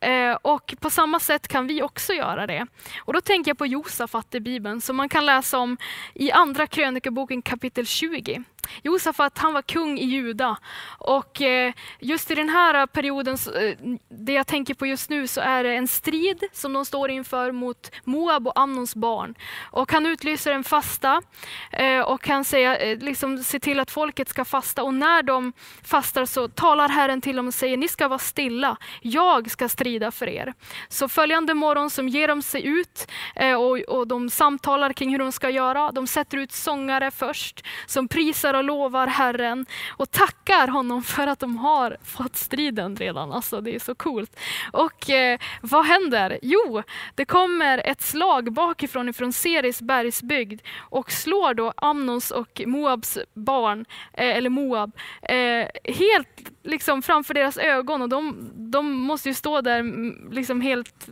Eh, 0.00 0.32
och 0.42 0.74
på 0.80 0.90
samma 0.90 1.20
sätt 1.20 1.48
kan 1.48 1.66
vi 1.66 1.82
också 1.82 2.12
göra 2.12 2.46
det. 2.46 2.66
Och 2.98 3.12
då 3.12 3.20
tänker 3.20 3.50
jag 3.50 3.58
på 3.58 3.66
Josafat 3.66 4.34
i 4.34 4.40
Bibeln 4.40 4.80
som 4.80 4.96
man 4.96 5.08
kan 5.08 5.26
läsa 5.26 5.58
om 5.58 5.76
i 6.14 6.32
Andra 6.32 6.66
krönikeboken 6.66 7.42
kapitel 7.42 7.86
20. 7.86 8.44
Josafat 8.82 9.38
han 9.38 9.52
var 9.52 9.62
kung 9.62 9.98
i 9.98 10.04
Juda 10.04 10.56
och 10.98 11.42
eh, 11.42 11.72
just 12.00 12.30
i 12.30 12.34
den 12.34 12.48
här 12.48 12.86
perioden, 12.86 13.34
eh, 13.34 13.98
det 14.08 14.32
jag 14.32 14.46
tänker 14.46 14.74
på 14.74 14.86
just 14.86 15.10
nu, 15.10 15.26
så 15.26 15.40
är 15.40 15.64
det 15.64 15.74
en 15.74 15.88
strid 15.88 16.44
som 16.52 16.72
de 16.72 16.84
står 16.84 17.10
inför 17.10 17.52
mot 17.52 17.90
Moab 18.04 18.46
och 18.46 18.60
Amnons 18.60 18.94
barn. 18.94 19.34
Och 19.60 19.92
han 19.92 20.06
utlyser 20.06 20.52
en 20.52 20.64
fasta 20.64 21.22
eh, 21.72 22.00
och 22.00 22.28
han 22.28 22.44
säger, 22.44 22.96
liksom, 22.96 23.31
se 23.38 23.60
till 23.60 23.80
att 23.80 23.90
folket 23.90 24.28
ska 24.28 24.44
fasta 24.44 24.82
och 24.82 24.94
när 24.94 25.22
de 25.22 25.52
fastar 25.82 26.24
så 26.24 26.48
talar 26.48 26.88
Herren 26.88 27.20
till 27.20 27.36
dem 27.36 27.48
och 27.48 27.54
säger 27.54 27.76
ni 27.76 27.88
ska 27.88 28.08
vara 28.08 28.18
stilla, 28.18 28.76
jag 29.00 29.50
ska 29.50 29.68
strida 29.68 30.10
för 30.10 30.28
er. 30.28 30.54
Så 30.88 31.08
följande 31.08 31.54
morgon 31.54 31.90
så 31.90 32.02
ger 32.02 32.28
de 32.28 32.42
sig 32.42 32.66
ut 32.66 33.10
eh, 33.36 33.54
och, 33.54 33.78
och 33.78 34.06
de 34.06 34.30
samtalar 34.30 34.92
kring 34.92 35.10
hur 35.10 35.18
de 35.18 35.32
ska 35.32 35.50
göra. 35.50 35.92
De 35.92 36.06
sätter 36.06 36.38
ut 36.38 36.52
sångare 36.52 37.10
först 37.10 37.64
som 37.86 38.08
prisar 38.08 38.22
prisar 38.32 38.54
och 38.54 38.64
lovar 38.64 39.06
Herren 39.06 39.66
och 39.88 40.10
tackar 40.10 40.68
honom 40.68 41.02
för 41.02 41.26
att 41.26 41.40
de 41.40 41.56
har 41.56 41.96
fått 42.02 42.36
striden 42.36 42.96
redan. 42.96 43.32
Alltså 43.32 43.60
det 43.60 43.74
är 43.74 43.78
så 43.78 43.94
coolt. 43.94 44.36
Och 44.72 45.10
eh, 45.10 45.38
vad 45.60 45.86
händer? 45.86 46.38
Jo, 46.42 46.82
det 47.14 47.24
kommer 47.24 47.78
ett 47.78 48.02
slag 48.02 48.52
bakifrån 48.52 49.08
ifrån 49.08 49.32
Seris 49.32 49.82
bergsbygd 49.82 50.60
och 50.90 51.12
slår 51.12 51.54
då 51.54 51.72
Amnons 51.76 52.30
och 52.30 52.62
Moabs 52.66 53.18
barn, 53.34 53.84
eh, 54.12 54.36
eller 54.36 54.50
Moab, 54.50 54.92
eh, 55.22 55.68
helt 55.84 56.50
liksom 56.62 57.02
framför 57.02 57.34
deras 57.34 57.56
ögon 57.56 58.02
och 58.02 58.08
de, 58.08 58.50
de 58.54 58.92
måste 58.92 59.28
ju 59.28 59.34
stå 59.34 59.60
där 59.60 59.80
mm, 59.80 60.28
liksom 60.32 60.60
helt 60.60 61.08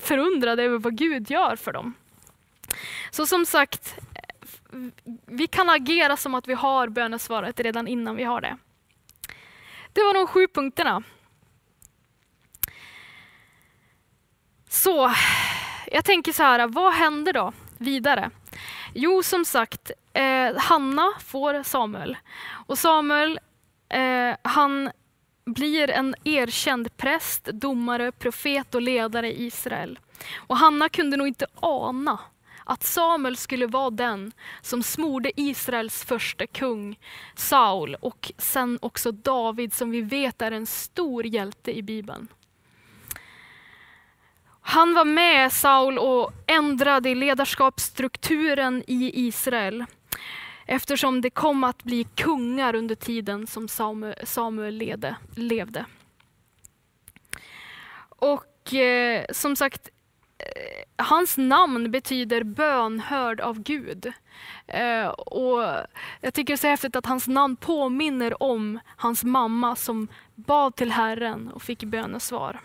förundrade 0.00 0.62
över 0.62 0.78
vad 0.78 0.96
Gud 0.96 1.30
gör 1.30 1.56
för 1.56 1.72
dem. 1.72 1.94
Så 3.10 3.26
som 3.26 3.46
sagt, 3.46 3.94
vi 5.26 5.46
kan 5.46 5.70
agera 5.70 6.16
som 6.16 6.34
att 6.34 6.48
vi 6.48 6.54
har 6.54 6.88
bönesvaret 6.88 7.60
redan 7.60 7.88
innan 7.88 8.16
vi 8.16 8.24
har 8.24 8.40
det. 8.40 8.56
Det 9.92 10.02
var 10.02 10.14
de 10.14 10.26
sju 10.26 10.46
punkterna. 10.54 11.02
Så 14.68 15.14
jag 15.86 16.04
tänker 16.04 16.32
så 16.32 16.42
här, 16.42 16.66
vad 16.66 16.92
händer 16.92 17.32
då 17.32 17.52
vidare? 17.78 18.30
Jo, 18.94 19.22
som 19.22 19.44
sagt, 19.44 19.90
eh, 20.12 20.56
Hanna 20.56 21.12
får 21.24 21.62
Samuel. 21.62 22.16
Och 22.66 22.78
Samuel, 22.78 23.40
eh, 23.88 24.36
han 24.42 24.90
blir 25.44 25.90
en 25.90 26.14
erkänd 26.24 26.96
präst, 26.96 27.44
domare, 27.44 28.12
profet 28.12 28.74
och 28.74 28.82
ledare 28.82 29.32
i 29.32 29.46
Israel. 29.46 29.98
Och 30.36 30.56
Hanna 30.56 30.88
kunde 30.88 31.16
nog 31.16 31.28
inte 31.28 31.46
ana 31.54 32.18
att 32.64 32.84
Samuel 32.84 33.36
skulle 33.36 33.66
vara 33.66 33.90
den 33.90 34.32
som 34.62 34.82
smorde 34.82 35.40
Israels 35.40 36.04
första 36.04 36.46
kung, 36.46 36.98
Saul, 37.34 37.94
och 37.94 38.32
sen 38.38 38.78
också 38.82 39.12
David 39.12 39.72
som 39.72 39.90
vi 39.90 40.00
vet 40.00 40.42
är 40.42 40.52
en 40.52 40.66
stor 40.66 41.26
hjälte 41.26 41.78
i 41.78 41.82
Bibeln. 41.82 42.28
Han 44.68 44.94
var 44.94 45.04
med 45.04 45.52
Saul 45.52 45.98
och 45.98 46.32
ändrade 46.46 47.14
ledarskapsstrukturen 47.14 48.84
i 48.86 49.26
Israel 49.26 49.84
eftersom 50.66 51.20
det 51.20 51.30
kom 51.30 51.64
att 51.64 51.82
bli 51.84 52.04
kungar 52.04 52.74
under 52.74 52.94
tiden 52.94 53.46
som 53.46 53.68
Samuel 54.24 54.74
lede, 54.74 55.16
levde. 55.36 55.84
Och 58.08 58.74
eh, 58.74 59.24
som 59.30 59.56
sagt, 59.56 59.90
Eh, 60.38 61.04
hans 61.04 61.36
namn 61.36 61.90
betyder 61.90 62.42
bönhörd 62.42 63.40
av 63.40 63.62
Gud. 63.62 64.12
Eh, 64.66 65.06
och 65.08 65.62
jag 66.20 66.34
tycker 66.34 66.52
det 66.52 66.52
är 66.52 66.56
så 66.56 66.66
häftigt 66.66 66.96
att 66.96 67.06
hans 67.06 67.28
namn 67.28 67.56
påminner 67.56 68.42
om 68.42 68.80
hans 68.96 69.24
mamma 69.24 69.76
som 69.76 70.08
bad 70.34 70.76
till 70.76 70.92
Herren 70.92 71.48
och 71.48 71.62
fick 71.62 71.84
bönesvar. 71.84 72.60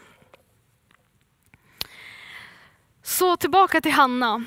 Så 3.03 3.37
tillbaka 3.37 3.81
till 3.81 3.91
Hanna. 3.91 4.43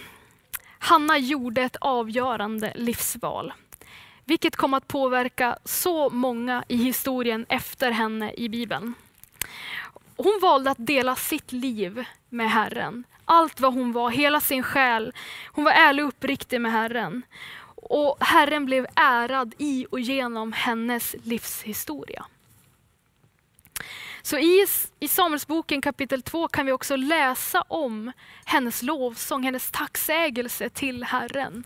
Hanna 0.78 1.18
gjorde 1.18 1.62
ett 1.62 1.76
avgörande 1.76 2.72
livsval, 2.76 3.52
vilket 4.24 4.56
kom 4.56 4.74
att 4.74 4.88
påverka 4.88 5.58
så 5.64 6.10
många 6.10 6.64
i 6.68 6.76
historien 6.76 7.46
efter 7.48 7.90
henne 7.90 8.32
i 8.32 8.48
Bibeln. 8.48 8.94
Hon 10.16 10.38
valde 10.42 10.70
att 10.70 10.86
dela 10.86 11.16
sitt 11.16 11.52
liv 11.52 12.04
med 12.28 12.50
Herren 12.50 13.04
allt 13.26 13.60
vad 13.60 13.74
hon 13.74 13.92
var, 13.92 14.10
hela 14.10 14.40
sin 14.40 14.62
själ. 14.62 15.12
Hon 15.52 15.64
var 15.64 15.72
ärlig 15.72 16.04
och 16.04 16.08
uppriktig 16.08 16.60
med 16.60 16.72
Herren. 16.72 17.22
Och 17.74 18.16
Herren 18.20 18.64
blev 18.64 18.86
ärad 18.94 19.54
i 19.58 19.86
och 19.90 20.00
genom 20.00 20.52
hennes 20.52 21.14
livshistoria. 21.22 22.26
Så 24.26 24.38
i, 24.38 24.66
i 25.00 25.08
Samuelsboken 25.08 25.80
kapitel 25.80 26.22
2 26.22 26.48
kan 26.48 26.66
vi 26.66 26.72
också 26.72 26.96
läsa 26.96 27.62
om 27.62 28.12
hennes 28.44 28.82
lovsång, 28.82 29.42
hennes 29.42 29.70
tacksägelse 29.70 30.68
till 30.68 31.04
Herren. 31.04 31.64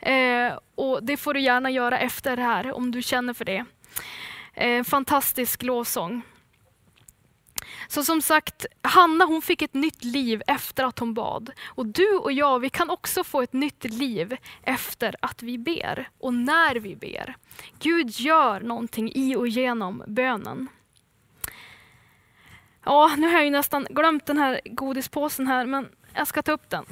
Eh, 0.00 0.58
och 0.74 1.04
Det 1.04 1.16
får 1.16 1.34
du 1.34 1.40
gärna 1.40 1.70
göra 1.70 1.98
efter 1.98 2.36
det 2.36 2.42
här 2.42 2.72
om 2.72 2.90
du 2.90 3.02
känner 3.02 3.34
för 3.34 3.44
det. 3.44 3.64
Eh, 4.54 4.84
fantastisk 4.84 5.62
lovsång. 5.62 6.22
Så 7.88 8.04
som 8.04 8.22
sagt, 8.22 8.66
Hanna 8.82 9.24
hon 9.24 9.42
fick 9.42 9.62
ett 9.62 9.74
nytt 9.74 10.04
liv 10.04 10.42
efter 10.46 10.84
att 10.84 10.98
hon 10.98 11.14
bad. 11.14 11.50
Och 11.66 11.86
du 11.86 12.16
och 12.16 12.32
jag, 12.32 12.58
vi 12.58 12.70
kan 12.70 12.90
också 12.90 13.24
få 13.24 13.42
ett 13.42 13.52
nytt 13.52 13.84
liv 13.84 14.36
efter 14.62 15.16
att 15.22 15.42
vi 15.42 15.58
ber 15.58 16.08
och 16.18 16.34
när 16.34 16.74
vi 16.74 16.96
ber. 16.96 17.36
Gud 17.78 18.10
gör 18.10 18.60
någonting 18.60 19.12
i 19.14 19.36
och 19.36 19.48
genom 19.48 20.02
bönen. 20.06 20.68
Ja, 22.84 23.14
nu 23.18 23.26
har 23.26 23.34
jag 23.34 23.44
ju 23.44 23.50
nästan 23.50 23.86
glömt 23.90 24.26
den 24.26 24.38
här 24.38 24.60
godispåsen 24.64 25.46
här, 25.46 25.66
men 25.66 25.88
jag 26.14 26.26
ska 26.28 26.42
ta 26.42 26.52
upp 26.52 26.70
den. 26.70 26.84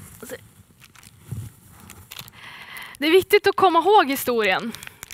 Det 2.98 3.07
är 3.07 3.11
viktigt 3.11 3.46
att 3.46 3.57
komma 3.57 3.78
ihåg 3.78 4.11
historien. 4.11 4.72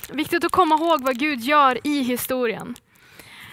Viktigt 0.09 0.43
att 0.43 0.51
komma 0.51 0.75
ihåg 0.75 1.03
vad 1.03 1.19
Gud 1.19 1.41
gör 1.41 1.87
i 1.87 2.01
historien. 2.01 2.75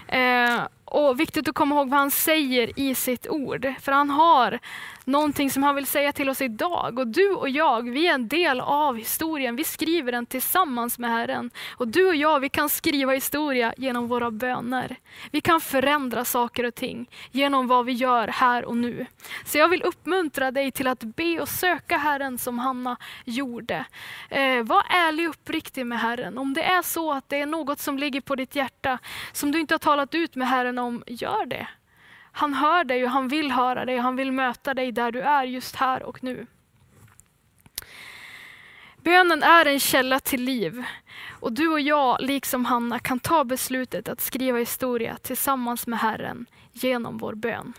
Eh, 0.08 0.60
och 0.88 1.20
viktigt 1.20 1.48
att 1.48 1.54
komma 1.54 1.74
ihåg 1.74 1.88
vad 1.88 1.98
han 1.98 2.10
säger 2.10 2.80
i 2.80 2.94
sitt 2.94 3.28
ord. 3.28 3.72
För 3.80 3.92
han 3.92 4.10
har 4.10 4.58
någonting 5.04 5.50
som 5.50 5.62
han 5.62 5.74
vill 5.74 5.86
säga 5.86 6.12
till 6.12 6.28
oss 6.28 6.40
idag. 6.40 6.98
Och 6.98 7.06
du 7.06 7.30
och 7.30 7.48
jag, 7.48 7.90
vi 7.90 8.06
är 8.06 8.14
en 8.14 8.28
del 8.28 8.60
av 8.60 8.96
historien. 8.96 9.56
Vi 9.56 9.64
skriver 9.64 10.12
den 10.12 10.26
tillsammans 10.26 10.98
med 10.98 11.10
Herren. 11.10 11.50
Och 11.76 11.88
du 11.88 12.06
och 12.06 12.16
jag, 12.16 12.40
vi 12.40 12.48
kan 12.48 12.68
skriva 12.68 13.12
historia 13.12 13.74
genom 13.76 14.08
våra 14.08 14.30
böner. 14.30 14.96
Vi 15.30 15.40
kan 15.40 15.60
förändra 15.60 16.24
saker 16.24 16.64
och 16.64 16.74
ting 16.74 17.10
genom 17.30 17.66
vad 17.66 17.86
vi 17.86 17.92
gör 17.92 18.28
här 18.28 18.64
och 18.64 18.76
nu. 18.76 19.06
Så 19.44 19.58
jag 19.58 19.68
vill 19.68 19.82
uppmuntra 19.82 20.50
dig 20.50 20.72
till 20.72 20.86
att 20.86 21.00
be 21.00 21.40
och 21.40 21.48
söka 21.48 21.96
Herren 21.96 22.38
som 22.38 22.58
Hanna 22.58 22.96
gjorde. 23.24 23.84
Eh, 24.28 24.62
var 24.62 24.82
ärlig 24.90 25.28
och 25.28 25.34
uppriktig 25.34 25.86
med 25.86 26.00
Herren. 26.00 26.38
Om 26.38 26.54
det 26.54 26.62
är 26.62 26.82
så 26.82 27.12
att 27.12 27.28
det 27.28 27.40
är 27.40 27.46
något 27.46 27.80
som 27.80 27.98
ligger 27.98 28.20
på 28.20 28.36
ditt 28.36 28.56
hjärta 28.56 28.98
som 29.32 29.52
du 29.52 29.60
inte 29.60 29.74
har 29.74 29.78
talat 29.78 30.14
ut 30.14 30.34
med 30.34 30.48
Herren 30.48 30.75
om, 30.78 31.04
gör 31.06 31.46
det. 31.46 31.68
Han 32.32 32.54
hör 32.54 32.84
dig 32.84 33.04
och 33.04 33.10
han 33.10 33.28
vill 33.28 33.50
höra 33.50 33.84
dig. 33.84 33.98
Han 33.98 34.16
vill 34.16 34.32
möta 34.32 34.74
dig 34.74 34.92
där 34.92 35.12
du 35.12 35.20
är 35.20 35.44
just 35.44 35.76
här 35.76 36.02
och 36.02 36.24
nu. 36.24 36.46
Bönen 38.96 39.42
är 39.42 39.66
en 39.66 39.80
källa 39.80 40.20
till 40.20 40.42
liv 40.42 40.84
och 41.40 41.52
du 41.52 41.68
och 41.68 41.80
jag, 41.80 42.20
liksom 42.20 42.64
Hanna, 42.64 42.98
kan 42.98 43.20
ta 43.20 43.44
beslutet 43.44 44.08
att 44.08 44.20
skriva 44.20 44.58
historia 44.58 45.16
tillsammans 45.22 45.86
med 45.86 45.98
Herren 45.98 46.46
genom 46.72 47.18
vår 47.18 47.34
bön. 47.34 47.72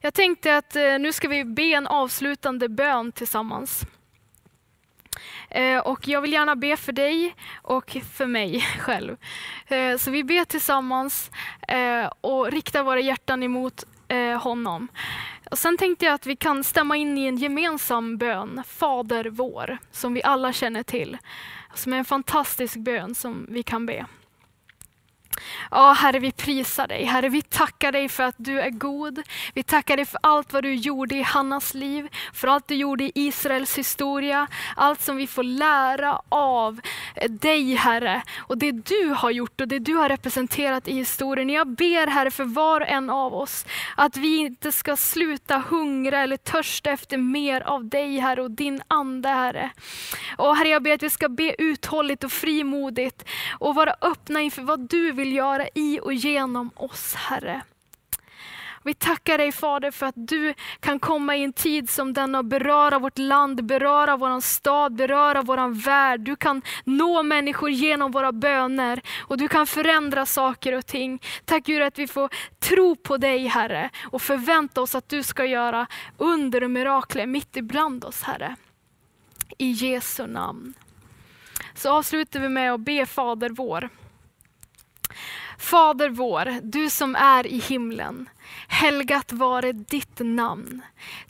Jag 0.00 0.14
tänkte 0.14 0.56
att 0.56 0.76
eh, 0.76 0.98
nu 0.98 1.12
ska 1.12 1.28
vi 1.28 1.44
be 1.44 1.62
en 1.62 1.86
avslutande 1.86 2.68
bön 2.68 3.12
tillsammans. 3.12 3.86
Eh, 5.50 5.78
och 5.78 6.08
jag 6.08 6.20
vill 6.20 6.32
gärna 6.32 6.56
be 6.56 6.76
för 6.76 6.92
dig 6.92 7.34
och 7.62 7.96
för 8.12 8.26
mig 8.26 8.60
själv. 8.78 9.16
Eh, 9.66 9.96
så 9.96 10.10
vi 10.10 10.24
ber 10.24 10.44
tillsammans 10.44 11.30
eh, 11.68 12.10
och 12.20 12.50
riktar 12.50 12.82
våra 12.82 13.00
hjärtan 13.00 13.42
emot 13.42 13.84
honom. 14.40 14.88
Och 15.50 15.58
sen 15.58 15.78
tänkte 15.78 16.04
jag 16.04 16.14
att 16.14 16.26
vi 16.26 16.36
kan 16.36 16.64
stämma 16.64 16.96
in 16.96 17.18
i 17.18 17.26
en 17.26 17.36
gemensam 17.36 18.18
bön, 18.18 18.62
Fader 18.66 19.24
vår, 19.24 19.78
som 19.92 20.14
vi 20.14 20.22
alla 20.22 20.52
känner 20.52 20.82
till. 20.82 21.18
Som 21.74 21.92
är 21.92 21.96
en 21.96 22.04
fantastisk 22.04 22.76
bön 22.76 23.14
som 23.14 23.46
vi 23.48 23.62
kan 23.62 23.86
be. 23.86 24.06
Ja, 25.70 25.92
Herre, 25.92 26.18
vi 26.18 26.32
prisar 26.32 26.86
dig. 26.86 27.04
Herre, 27.04 27.28
vi 27.28 27.42
tackar 27.42 27.92
dig 27.92 28.08
för 28.08 28.22
att 28.22 28.34
du 28.38 28.60
är 28.60 28.70
god. 28.70 29.22
Vi 29.54 29.62
tackar 29.62 29.96
dig 29.96 30.06
för 30.06 30.18
allt 30.22 30.52
vad 30.52 30.62
du 30.62 30.74
gjorde 30.74 31.14
i 31.14 31.22
Hannas 31.22 31.74
liv, 31.74 32.08
för 32.32 32.48
allt 32.48 32.68
du 32.68 32.74
gjorde 32.74 33.04
i 33.04 33.12
Israels 33.14 33.78
historia, 33.78 34.46
allt 34.76 35.00
som 35.00 35.16
vi 35.16 35.26
får 35.26 35.42
lära 35.42 36.20
av 36.28 36.80
dig, 37.28 37.74
Herre. 37.74 38.22
Och 38.38 38.58
det 38.58 38.72
du 38.72 39.14
har 39.16 39.30
gjort 39.30 39.60
och 39.60 39.68
det 39.68 39.78
du 39.78 39.94
har 39.94 40.08
representerat 40.08 40.88
i 40.88 40.94
historien. 40.94 41.50
Jag 41.50 41.68
ber, 41.68 42.06
Herre, 42.06 42.30
för 42.30 42.44
var 42.44 42.80
och 42.80 42.88
en 42.88 43.10
av 43.10 43.34
oss, 43.34 43.66
att 43.96 44.16
vi 44.16 44.36
inte 44.36 44.72
ska 44.72 44.96
sluta 44.96 45.62
hungra 45.68 46.18
eller 46.18 46.36
törsta 46.36 46.90
efter 46.90 47.18
mer 47.18 47.60
av 47.60 47.88
dig, 47.88 48.18
Herre, 48.18 48.42
och 48.42 48.50
din 48.50 48.82
ande, 48.88 49.28
Herre. 49.28 49.70
Och 50.36 50.56
Herre, 50.56 50.68
jag 50.68 50.82
ber 50.82 50.94
att 50.94 51.02
vi 51.02 51.10
ska 51.10 51.28
be 51.28 51.54
uthålligt 51.58 52.24
och 52.24 52.32
frimodigt 52.32 53.24
och 53.58 53.74
vara 53.74 53.94
öppna 54.00 54.40
inför 54.40 54.62
vad 54.62 54.88
du 54.88 55.12
vill 55.12 55.21
vill 55.22 55.32
göra 55.32 55.68
i 55.74 56.00
och 56.02 56.12
genom 56.12 56.70
oss, 56.76 57.14
Herre. 57.14 57.62
Vi 58.84 58.94
tackar 58.94 59.38
dig 59.38 59.52
Fader 59.52 59.90
för 59.90 60.06
att 60.06 60.14
du 60.16 60.54
kan 60.80 60.98
komma 60.98 61.36
i 61.36 61.44
en 61.44 61.52
tid 61.52 61.90
som 61.90 62.12
denna 62.12 62.38
och 62.38 62.44
beröra 62.44 62.98
vårt 62.98 63.18
land, 63.18 63.64
beröra 63.64 64.16
vår 64.16 64.40
stad, 64.40 64.94
beröra 64.94 65.42
vår 65.42 65.84
värld. 65.84 66.20
Du 66.20 66.36
kan 66.36 66.62
nå 66.84 67.22
människor 67.22 67.70
genom 67.70 68.10
våra 68.10 68.32
böner 68.32 69.02
och 69.18 69.38
du 69.38 69.48
kan 69.48 69.66
förändra 69.66 70.26
saker 70.26 70.72
och 70.72 70.86
ting. 70.86 71.22
Tack 71.44 71.64
Gud 71.64 71.82
att 71.82 71.98
vi 71.98 72.06
får 72.06 72.28
tro 72.58 72.96
på 72.96 73.16
dig 73.16 73.46
Herre 73.46 73.90
och 74.10 74.22
förvänta 74.22 74.80
oss 74.80 74.94
att 74.94 75.08
du 75.08 75.22
ska 75.22 75.44
göra 75.44 75.86
under 76.18 76.64
och 76.64 76.70
mirakler 76.70 77.26
mitt 77.26 77.56
ibland 77.56 78.04
oss 78.04 78.22
Herre. 78.22 78.56
I 79.58 79.70
Jesu 79.70 80.26
namn. 80.26 80.74
Så 81.74 81.90
avslutar 81.90 82.40
vi 82.40 82.48
med 82.48 82.72
att 82.72 82.80
be 82.80 83.06
Fader 83.06 83.50
vår. 83.50 83.88
Fader 85.58 86.08
vår, 86.08 86.60
du 86.62 86.90
som 86.90 87.16
är 87.16 87.46
i 87.46 87.58
himlen. 87.58 88.28
Helgat 88.68 89.32
vare 89.32 89.72
ditt 89.72 90.18
namn. 90.18 90.82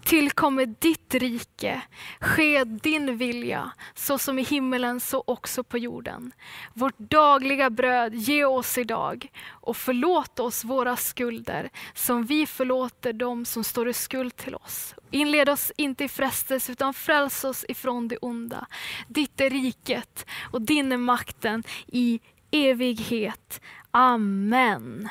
Tillkomme 0.04 0.64
ditt 0.64 1.14
rike. 1.14 1.82
Ske 2.20 2.64
din 2.64 3.16
vilja, 3.16 3.72
så 3.94 4.18
som 4.18 4.38
i 4.38 4.42
himmelen 4.42 5.00
så 5.00 5.24
också 5.26 5.64
på 5.64 5.78
jorden. 5.78 6.32
Vårt 6.74 6.98
dagliga 6.98 7.70
bröd 7.70 8.14
ge 8.14 8.44
oss 8.44 8.78
idag 8.78 9.30
och 9.48 9.76
förlåt 9.76 10.40
oss 10.40 10.64
våra 10.64 10.96
skulder 10.96 11.70
som 11.94 12.24
vi 12.24 12.46
förlåter 12.46 13.12
dem 13.12 13.44
som 13.44 13.64
står 13.64 13.88
i 13.88 13.92
skuld 13.92 14.36
till 14.36 14.54
oss. 14.54 14.94
Inled 15.10 15.48
oss 15.48 15.72
inte 15.76 16.04
i 16.04 16.08
frestelse 16.08 16.72
utan 16.72 16.94
fräls 16.94 17.44
oss 17.44 17.64
ifrån 17.68 18.08
det 18.08 18.16
onda. 18.16 18.66
Ditt 19.08 19.40
är 19.40 19.50
riket 19.50 20.26
och 20.50 20.62
din 20.62 20.92
är 20.92 20.96
makten 20.96 21.62
i 21.86 22.20
evighet. 22.52 23.60
Amen. 23.90 25.08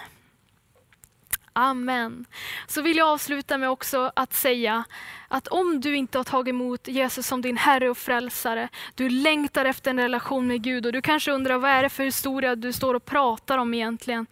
Amen. 1.53 2.25
Så 2.67 2.81
vill 2.81 2.97
jag 2.97 3.07
avsluta 3.07 3.57
med 3.57 3.69
också 3.69 4.11
att 4.15 4.33
säga 4.33 4.83
att 5.31 5.47
om 5.47 5.81
du 5.81 5.95
inte 5.95 6.19
har 6.19 6.23
tagit 6.23 6.49
emot 6.53 6.87
Jesus 6.87 7.27
som 7.27 7.41
din 7.41 7.57
Herre 7.57 7.89
och 7.89 7.97
Frälsare, 7.97 8.69
du 8.95 9.09
längtar 9.09 9.65
efter 9.65 9.91
en 9.91 9.99
relation 9.99 10.47
med 10.47 10.63
Gud 10.63 10.85
och 10.85 10.91
du 10.91 11.01
kanske 11.01 11.31
undrar 11.31 11.57
vad 11.57 11.71
är 11.71 11.83
det 11.83 11.89
för 11.89 12.03
historia 12.03 12.55
du 12.55 12.73
står 12.73 12.93
och 12.93 13.05
pratar 13.05 13.57
om 13.57 13.73
egentligen? 13.73 14.25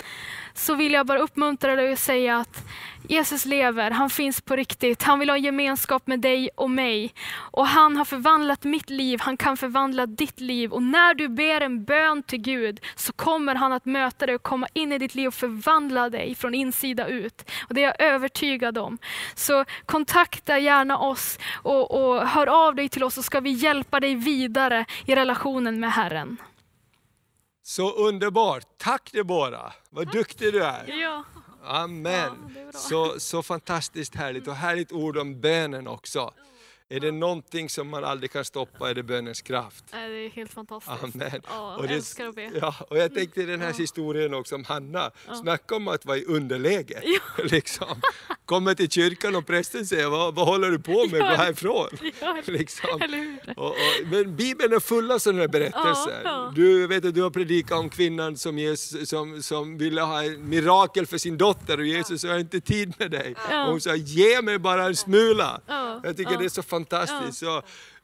Så 0.53 0.75
vill 0.75 0.93
jag 0.93 1.05
bara 1.05 1.19
uppmuntra 1.19 1.75
dig 1.75 1.91
och 1.91 1.99
säga 1.99 2.38
att 2.38 2.65
Jesus 3.07 3.45
lever, 3.45 3.91
han 3.91 4.09
finns 4.09 4.41
på 4.41 4.55
riktigt. 4.55 5.03
Han 5.03 5.19
vill 5.19 5.29
ha 5.29 5.38
gemenskap 5.38 6.07
med 6.07 6.19
dig 6.19 6.49
och 6.55 6.69
mig. 6.69 7.13
Och 7.35 7.67
han 7.67 7.97
har 7.97 8.05
förvandlat 8.05 8.63
mitt 8.63 8.89
liv, 8.89 9.19
han 9.21 9.38
kan 9.38 9.57
förvandla 9.57 10.05
ditt 10.05 10.39
liv. 10.39 10.73
Och 10.73 10.83
när 10.83 11.13
du 11.13 11.27
ber 11.27 11.62
en 11.62 11.83
bön 11.83 12.23
till 12.23 12.41
Gud 12.41 12.79
så 12.95 13.13
kommer 13.13 13.55
han 13.55 13.73
att 13.73 13.85
möta 13.85 14.25
dig 14.25 14.35
och 14.35 14.43
komma 14.43 14.67
in 14.73 14.91
i 14.91 14.97
ditt 14.97 15.15
liv 15.15 15.27
och 15.27 15.33
förvandla 15.33 16.09
dig 16.09 16.35
från 16.35 16.53
insida 16.53 17.07
ut. 17.07 17.49
Och 17.67 17.73
det 17.73 17.83
är 17.83 17.85
jag 17.85 18.01
övertygad 18.01 18.77
om. 18.77 18.97
Så 19.35 19.65
kontakta 19.85 20.59
gärna 20.59 20.88
oss 20.97 21.39
och, 21.54 21.91
och 21.91 22.28
hör 22.28 22.67
av 22.67 22.75
dig 22.75 22.89
till 22.89 23.04
oss 23.04 23.13
så 23.13 23.23
ska 23.23 23.39
vi 23.39 23.49
hjälpa 23.52 23.99
dig 23.99 24.15
vidare 24.15 24.86
i 25.06 25.15
relationen 25.15 25.80
med 25.80 25.91
Herren. 25.91 26.38
Så 27.63 27.91
underbart! 27.91 28.63
Tack 28.78 29.12
Debora, 29.12 29.73
vad 29.89 30.12
duktig 30.12 30.54
du 30.54 30.63
är. 30.63 30.88
Ja. 30.88 31.23
Amen. 31.63 32.54
bra. 32.54 32.71
så, 32.71 33.19
så 33.19 33.43
fantastiskt 33.43 34.15
härligt 34.15 34.47
och 34.47 34.56
härligt 34.56 34.91
ord 34.91 35.17
om 35.17 35.41
bönen 35.41 35.88
också. 35.88 36.34
Är 36.91 36.99
det 36.99 37.12
någonting 37.12 37.69
som 37.69 37.88
man 37.89 38.04
aldrig 38.04 38.32
kan 38.32 38.45
stoppa 38.45 38.89
är 38.89 38.93
det 38.95 39.04
bönens 39.04 39.41
kraft. 39.41 39.84
Det 39.91 39.97
är 39.97 40.30
helt 40.30 40.52
fantastiskt. 40.54 41.04
Amen. 41.04 41.41
Ja, 41.47 41.75
Och 41.78 41.88
det- 41.88 41.93
älskar 41.93 42.28
att 42.28 42.36
be. 42.36 42.52
Ja, 42.62 42.75
och 42.89 42.97
jag 42.97 43.13
tänkte 43.13 43.41
i 43.41 43.45
den 43.45 43.62
här 43.62 43.73
historien 43.73 44.34
också 44.34 44.56
om 44.56 44.63
Hanna, 44.63 45.12
snacka 45.41 45.75
om 45.75 45.88
att 45.88 46.06
vara 46.06 46.17
i 46.17 46.25
underläge. 46.25 47.02
Liksom. 47.43 48.02
Kommer 48.45 48.73
till 48.73 48.89
kyrkan 48.91 49.36
och 49.36 49.47
prästen 49.47 49.86
säger, 49.86 50.08
vad, 50.10 50.36
vad 50.36 50.45
håller 50.47 50.71
du 50.71 50.80
på 50.80 50.91
med, 51.06 51.10
gå 51.12 51.17
Ja. 51.17 51.23
härifrån. 51.36 51.88
Ja, 52.21 52.38
Liksom. 52.45 52.89
Och, 53.58 53.65
och, 53.67 53.73
men 54.12 54.36
Bibeln 54.36 54.73
är 54.73 54.80
full 54.80 55.12
av 55.12 55.19
sådana 55.19 55.47
berättelser. 55.47 56.21
Ja, 56.23 56.30
ja. 56.30 56.52
Du, 56.56 56.88
vet, 56.88 57.06
att 57.06 57.13
du 57.15 57.21
har 57.21 57.30
predikat 57.30 57.78
om 57.80 57.89
kvinnan 57.89 58.38
som, 58.38 58.58
ges, 58.60 59.10
som, 59.10 59.43
som 59.43 59.78
ville 59.78 60.02
ha 60.02 60.23
en 60.23 60.49
mirakel 60.49 61.06
för 61.06 61.17
sin 61.17 61.38
dotter 61.38 61.78
och 61.80 61.86
Jesus 61.86 62.23
jag 62.23 62.32
har 62.32 62.39
inte 62.39 62.62
tid 62.62 62.93
med 62.99 63.12
dig. 63.12 63.36
Ja. 63.49 63.63
Och 63.65 63.71
hon 63.71 63.82
sa, 63.82 63.95
ge 63.95 64.41
mig 64.41 64.58
bara 64.60 64.86
en 64.86 64.95
smula. 64.95 65.62
Ja, 65.67 66.02
Jag 66.04 66.17
tycker 66.17 66.32
ja. 66.32 66.38
det 66.39 66.45
är 66.45 66.49
så 66.49 66.62
fantastiskt. 66.63 66.79
Så, 67.32 67.62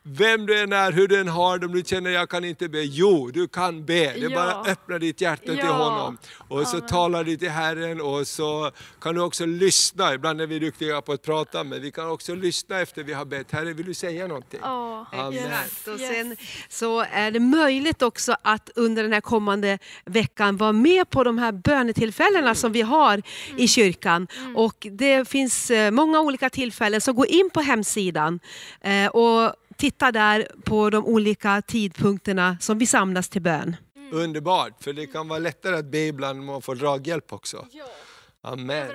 vem 0.08 0.46
du 0.46 0.60
än 0.60 0.74
är, 0.74 0.92
hur 0.92 1.08
du 1.08 1.20
än 1.20 1.28
har 1.28 1.58
det, 1.60 1.66
om 1.66 1.72
du 1.72 1.84
känner 1.86 2.10
jag 2.12 2.30
kan 2.30 2.44
inte 2.46 2.70
be. 2.70 2.82
Jo, 2.84 3.32
du 3.34 3.48
kan 3.48 3.86
be. 3.86 3.94
Det 3.94 4.10
är 4.10 4.18
Ja. 4.18 4.30
bara 4.30 4.54
att 4.54 4.68
öppna 4.68 5.00
ditt 5.00 5.22
hjärta 5.22 5.44
till 5.46 5.58
Ja. 5.58 5.72
honom. 5.72 6.18
Och 6.48 6.68
så 6.68 6.80
talar 6.80 7.24
du 7.24 7.38
till 7.38 7.50
Herren 7.50 8.02
och 8.02 8.28
så 8.28 8.72
kan 9.02 9.16
du 9.16 9.22
också 9.22 9.46
lyssna. 9.46 10.14
Ibland 10.14 10.42
är 10.42 10.48
vi 10.48 10.60
duktiga 10.60 11.02
på 11.02 11.12
att 11.14 11.22
prata, 11.22 11.64
men 11.64 11.82
vi 11.82 11.92
kan 11.92 12.10
också 12.10 12.36
lyssna 12.36 12.80
efter 12.80 13.04
vi 13.04 13.14
har 13.14 13.26
bett. 13.26 13.52
Herre, 13.52 13.74
vill 13.74 13.86
du 13.86 13.94
säga 13.94 14.28
någonting? 14.28 14.60
Ja, 14.64 15.06
Amen. 15.12 15.34
yes, 15.34 15.88
Och 15.88 16.00
sen 16.00 16.36
så 16.70 17.06
är 17.12 17.32
det 17.32 17.40
möjligt 17.40 18.02
också 18.02 18.36
att 18.42 18.70
under 18.76 19.04
den 19.04 19.14
här 19.14 19.22
kommande 19.22 19.80
veckan 20.06 20.58
vara 20.58 20.72
med 20.72 21.10
på 21.10 21.24
de 21.24 21.38
här 21.38 21.52
bönetillfällena 21.52 22.56
som 22.56 22.72
vi 22.72 22.82
har 22.82 23.22
i 23.58 23.68
kyrkan. 23.68 24.28
Och 24.56 24.88
det 24.92 25.28
finns 25.30 25.72
eh, 25.72 25.92
många 25.92 26.20
olika 26.20 26.50
tillfällen, 26.50 27.02
så 27.02 27.14
gå 27.14 27.26
in 27.26 27.50
på 27.54 27.62
hemsidan 27.62 28.40
eh, 28.82 29.08
och 29.08 29.54
titta 29.78 30.12
där 30.12 30.48
på 30.66 30.90
de 30.90 31.06
olika 31.06 31.62
tidpunkterna 31.62 32.58
som 32.62 32.78
vi 32.78 32.86
samlas 32.86 33.30
till 33.30 33.42
bön. 33.42 33.76
Underbart, 34.12 34.84
för 34.84 34.94
det 34.94 35.08
kan 35.08 35.28
vara 35.28 35.40
lättare 35.40 35.76
att 35.76 35.86
be 35.86 35.98
ibland 36.00 36.40
om 36.40 36.46
man 36.46 36.62
får 36.62 36.76
draghjälp 36.76 37.34
också. 37.34 37.66
Ja, 37.72 37.86
Amen. 38.42 38.88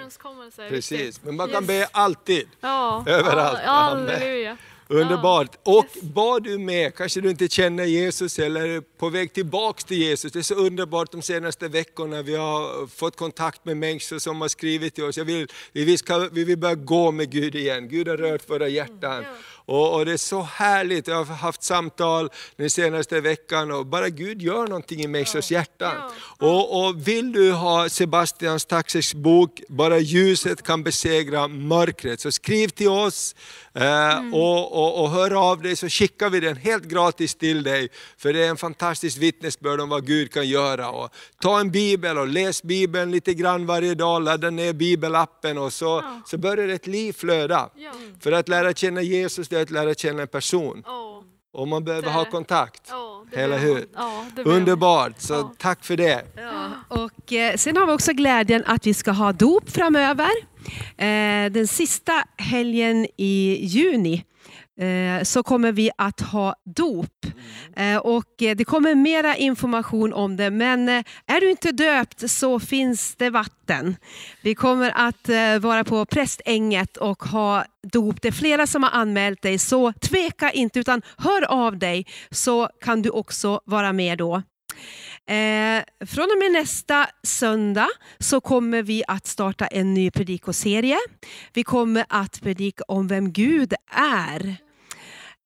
Precis, 0.68 0.92
riktigt. 0.92 1.24
men 1.24 1.36
man 1.36 1.48
kan 1.48 1.62
Yes. 1.62 1.68
be 1.68 1.86
alltid. 1.92 2.48
Ja, 2.60 3.04
Överallt. 3.06 3.58
Ja, 3.64 3.70
Amen. 3.90 4.08
halleluja. 4.08 4.56
Underbart! 4.88 5.56
Och 5.62 5.86
var 6.02 6.40
du 6.40 6.58
med, 6.58 6.94
kanske 6.94 7.20
du 7.20 7.30
inte 7.30 7.48
känner 7.48 7.84
Jesus 7.84 8.38
eller 8.38 8.68
är 8.68 8.80
på 8.80 9.08
väg 9.08 9.32
tillbaks 9.32 9.84
till 9.84 9.98
Jesus. 9.98 10.32
Det 10.32 10.38
är 10.38 10.42
så 10.42 10.54
underbart 10.54 11.12
de 11.12 11.22
senaste 11.22 11.68
veckorna, 11.68 12.22
vi 12.22 12.36
har 12.36 12.86
fått 12.86 13.16
kontakt 13.16 13.64
med 13.64 13.76
människor 13.76 14.18
som 14.18 14.40
har 14.40 14.48
skrivit 14.48 14.94
till 14.94 15.04
oss. 15.04 15.16
Jag 15.16 15.24
vill, 15.24 15.46
vi, 15.72 15.84
vill, 15.84 15.98
ska, 15.98 16.18
vi 16.32 16.44
vill 16.44 16.58
börja 16.58 16.74
gå 16.74 17.10
med 17.10 17.30
Gud 17.30 17.54
igen, 17.54 17.88
Gud 17.88 18.08
har 18.08 18.16
rört 18.16 18.50
våra 18.50 18.68
hjärtan. 18.68 19.24
Och, 19.70 19.94
och, 19.94 20.06
det 20.06 20.12
är 20.12 20.16
så 20.16 20.42
härligt, 20.42 21.08
jag 21.08 21.24
har 21.24 21.34
haft 21.34 21.62
samtal 21.62 22.30
den 22.56 22.70
senaste 22.70 23.20
veckan 23.20 23.70
och 23.70 23.86
bara 23.86 24.08
Gud 24.08 24.42
gör 24.42 24.66
någonting 24.66 25.00
i 25.00 25.06
människors 25.06 25.50
hjärtan. 25.50 25.94
Och, 26.38 26.86
och 26.86 27.08
vill 27.08 27.32
du 27.32 27.52
ha 27.52 27.88
Sebastians 27.88 28.64
Taxis 28.64 29.14
bok, 29.14 29.62
Bara 29.68 29.98
ljuset 29.98 30.62
kan 30.62 30.82
besegra 30.82 31.48
mörkret, 31.48 32.20
så 32.20 32.32
skriv 32.32 32.68
till 32.68 32.88
oss 32.88 33.34
eh, 33.74 34.34
och, 34.34 34.72
och, 34.72 35.02
och 35.02 35.10
hör 35.10 35.50
av 35.50 35.62
dig 35.62 35.76
så 35.76 35.88
skickar 35.88 36.30
vi 36.30 36.40
den 36.40 36.56
helt 36.56 36.84
gratis 36.84 37.34
till 37.34 37.62
dig. 37.62 37.88
För 38.16 38.32
det 38.32 38.44
är 38.44 38.48
en 38.48 38.56
fantastisk 38.56 39.18
vittnesbörd 39.18 39.80
om 39.80 39.88
vad 39.88 40.06
Gud 40.06 40.32
kan 40.32 40.48
göra. 40.48 40.90
Och 40.90 41.14
ta 41.42 41.60
en 41.60 41.70
bibel 41.70 42.18
och 42.18 42.28
läs 42.28 42.62
bibeln 42.62 43.10
lite 43.10 43.34
grann 43.34 43.66
varje 43.66 43.94
dag, 43.94 44.22
ladda 44.22 44.50
ner 44.50 44.72
bibelappen 44.72 45.58
och 45.58 45.72
så, 45.72 46.04
så 46.26 46.38
börjar 46.38 46.68
ett 46.68 46.86
liv 46.86 47.12
flöda. 47.12 47.70
För 48.20 48.32
att 48.32 48.48
lära 48.48 48.72
känna 48.72 49.02
Jesus 49.02 49.48
det 49.48 49.59
är 49.60 49.62
att 49.62 49.70
lära 49.70 49.94
känna 49.94 50.22
en 50.22 50.28
person. 50.28 50.82
Ja. 50.86 51.22
Och 51.52 51.68
man 51.68 51.84
behöver 51.84 52.06
Det 52.08 52.12
ha 52.14 52.24
kontakt. 52.24 52.92
Det 53.30 53.40
Eller 53.40 53.58
hur? 53.58 53.86
Ja. 53.94 54.24
Underbart, 54.44 55.20
så 55.20 55.32
Ja. 55.34 55.54
tack 55.58 55.84
för 55.84 55.96
det. 55.96 56.22
Ja, 56.36 56.68
och 56.88 57.32
eh, 57.32 57.56
sen 57.56 57.76
har 57.76 57.86
vi 57.86 57.92
också 57.92 58.12
glädjen 58.12 58.62
att 58.66 58.86
vi 58.86 58.94
ska 58.94 59.10
ha 59.10 59.32
dop 59.32 59.70
framöver. 59.70 60.30
Eh, 60.96 61.50
den 61.52 61.66
sista 61.66 62.12
helgen 62.36 63.06
i 63.16 63.58
juni 63.66 64.24
så 65.22 65.42
kommer 65.42 65.72
vi 65.72 65.90
att 65.98 66.20
ha 66.20 66.54
dop. 66.76 67.26
Eh, 67.76 67.96
och 67.96 68.42
eh, 68.42 68.56
det 68.56 68.64
kommer 68.64 68.94
mera 68.94 69.36
information 69.36 70.12
om 70.12 70.36
det, 70.36 70.50
men 70.50 70.88
eh, 70.88 71.04
är 71.26 71.40
du 71.40 71.50
inte 71.50 71.72
döpt 71.72 72.30
så 72.30 72.60
finns 72.60 73.14
det 73.16 73.30
vatten. 73.30 73.96
Vi 74.42 74.54
kommer 74.54 74.92
att 74.96 75.28
eh, 75.28 75.58
vara 75.58 75.84
på 75.84 76.04
Prästänget 76.04 76.96
och 76.96 77.22
ha 77.22 77.64
dop. 77.92 78.22
Det 78.22 78.28
är 78.28 78.32
flera 78.32 78.66
som 78.66 78.82
har 78.82 78.90
anmält 78.90 79.42
dig, 79.42 79.58
så 79.58 79.92
tveka 79.92 80.50
inte 80.50 80.80
utan 80.80 81.02
hör 81.18 81.44
av 81.44 81.78
dig 81.78 82.06
så 82.30 82.68
kan 82.80 83.02
du 83.02 83.10
också 83.10 83.60
vara 83.64 83.92
med 83.92 84.18
då. 84.18 84.42
Eh, 85.26 86.06
från 86.06 86.24
och 86.24 86.38
med 86.38 86.52
nästa 86.52 87.06
söndag 87.22 87.88
så 88.18 88.40
kommer 88.40 88.82
vi 88.82 89.02
att 89.08 89.26
starta 89.26 89.66
en 89.66 89.94
ny 89.94 90.10
predikoserie. 90.10 90.98
Vi 91.52 91.64
kommer 91.64 92.04
att 92.08 92.40
predika 92.42 92.84
om 92.88 93.08
vem 93.08 93.32
Gud 93.32 93.74
är. 93.92 94.69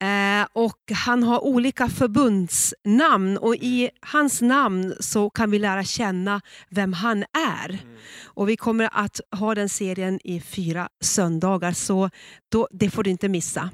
Eh, 0.05 0.47
och 0.53 0.93
han 0.93 1.23
har 1.23 1.45
olika 1.45 1.89
förbundsnamn 1.89 3.39
och 3.39 3.55
i 3.57 3.91
hans 4.01 4.43
namn 4.43 4.95
så 5.01 5.31
kan 5.31 5.51
vi 5.51 5.59
lära 5.59 5.85
känna 5.85 6.41
vem 6.69 6.93
han 6.93 7.25
är. 7.59 7.79
Och 8.25 8.49
vi 8.49 8.57
kommer 8.57 8.89
att 8.93 9.21
ha 9.31 9.55
den 9.55 9.69
serien 9.69 10.21
i 10.25 10.41
fyra 10.41 10.89
söndagar 11.01 11.73
så 11.73 12.11
då, 12.49 12.69
det 12.71 12.91
får 12.91 13.03
du 13.03 13.11
inte 13.11 13.29
missa. 13.29 13.71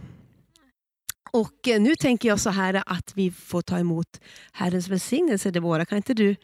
Och 1.32 1.68
eh, 1.68 1.80
nu 1.80 1.94
tänker 1.94 2.28
jag 2.28 2.40
så 2.40 2.50
här 2.50 2.82
att 2.86 3.12
vi 3.14 3.30
får 3.30 3.62
ta 3.62 3.78
emot 3.78 4.20
Herrens 4.52 4.88
välsignelse 4.88 5.50
Deborah. 5.50 5.84
Kan 5.84 5.96
inte 5.96 6.14
du 6.14 6.36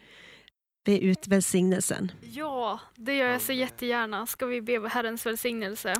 be 0.87 0.99
ut 0.99 1.27
välsignelsen? 1.27 2.11
Ja, 2.21 2.79
det 2.95 3.13
gör 3.15 3.29
jag 3.29 3.41
så 3.41 3.51
jättegärna. 3.53 4.25
Ska 4.27 4.45
vi 4.45 4.61
be 4.61 4.89
Herrens 4.89 5.25
välsignelse? 5.25 5.93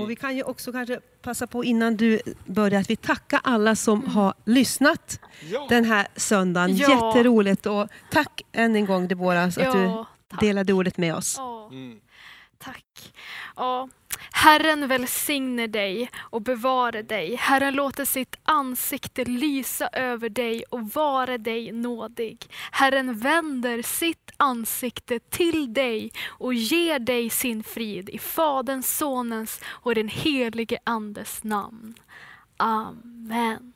Och 0.00 0.10
vi 0.10 0.16
kan 0.16 0.36
ju 0.36 0.42
också 0.42 0.72
kanske 0.72 1.00
passa 1.22 1.46
på 1.46 1.64
innan 1.64 1.96
du 1.96 2.20
börjar 2.46 2.80
att 2.80 2.90
vi 2.90 2.96
tackar 2.96 3.40
alla 3.44 3.76
som 3.76 4.04
har 4.06 4.34
lyssnat 4.44 5.20
Ja. 5.50 5.66
den 5.68 5.84
här 5.84 6.06
söndagen. 6.16 6.76
Ja. 6.76 6.90
Jätteroligt 6.90 7.66
och 7.66 7.88
tack 8.10 8.42
än 8.52 8.76
en 8.76 8.86
gång 8.86 9.08
Deborah 9.08 9.50
så 9.50 9.60
att 9.60 9.72
du 9.72 9.82
Ja, 9.82 10.06
tack. 10.28 10.40
delade 10.40 10.72
ordet 10.72 10.96
med 10.96 11.14
oss. 11.14 11.34
Ja, 11.38 11.68
Mm. 11.72 12.00
tack. 12.58 13.12
Ja. 13.56 13.88
Herren 14.32 14.88
välsigne 14.88 15.66
dig 15.66 16.10
och 16.16 16.42
bevare 16.42 17.02
dig. 17.02 17.36
Herren 17.36 17.74
låter 17.74 18.04
sitt 18.04 18.36
ansikte 18.42 19.24
lysa 19.24 19.88
över 19.88 20.28
dig 20.28 20.64
och 20.70 20.88
vara 20.88 21.38
dig 21.38 21.72
nådig. 21.72 22.46
Herren 22.70 23.18
vänder 23.18 23.82
sitt 23.82 24.30
ansikte 24.36 25.18
till 25.18 25.74
dig 25.74 26.10
och 26.26 26.54
ger 26.54 26.98
dig 26.98 27.30
sin 27.30 27.62
frid 27.62 28.08
i 28.08 28.18
Faderns, 28.18 28.96
Sonens 28.96 29.60
och 29.66 29.94
den 29.94 30.08
helige 30.08 30.78
Andes 30.84 31.44
namn. 31.44 31.94
Amen. 32.56 33.72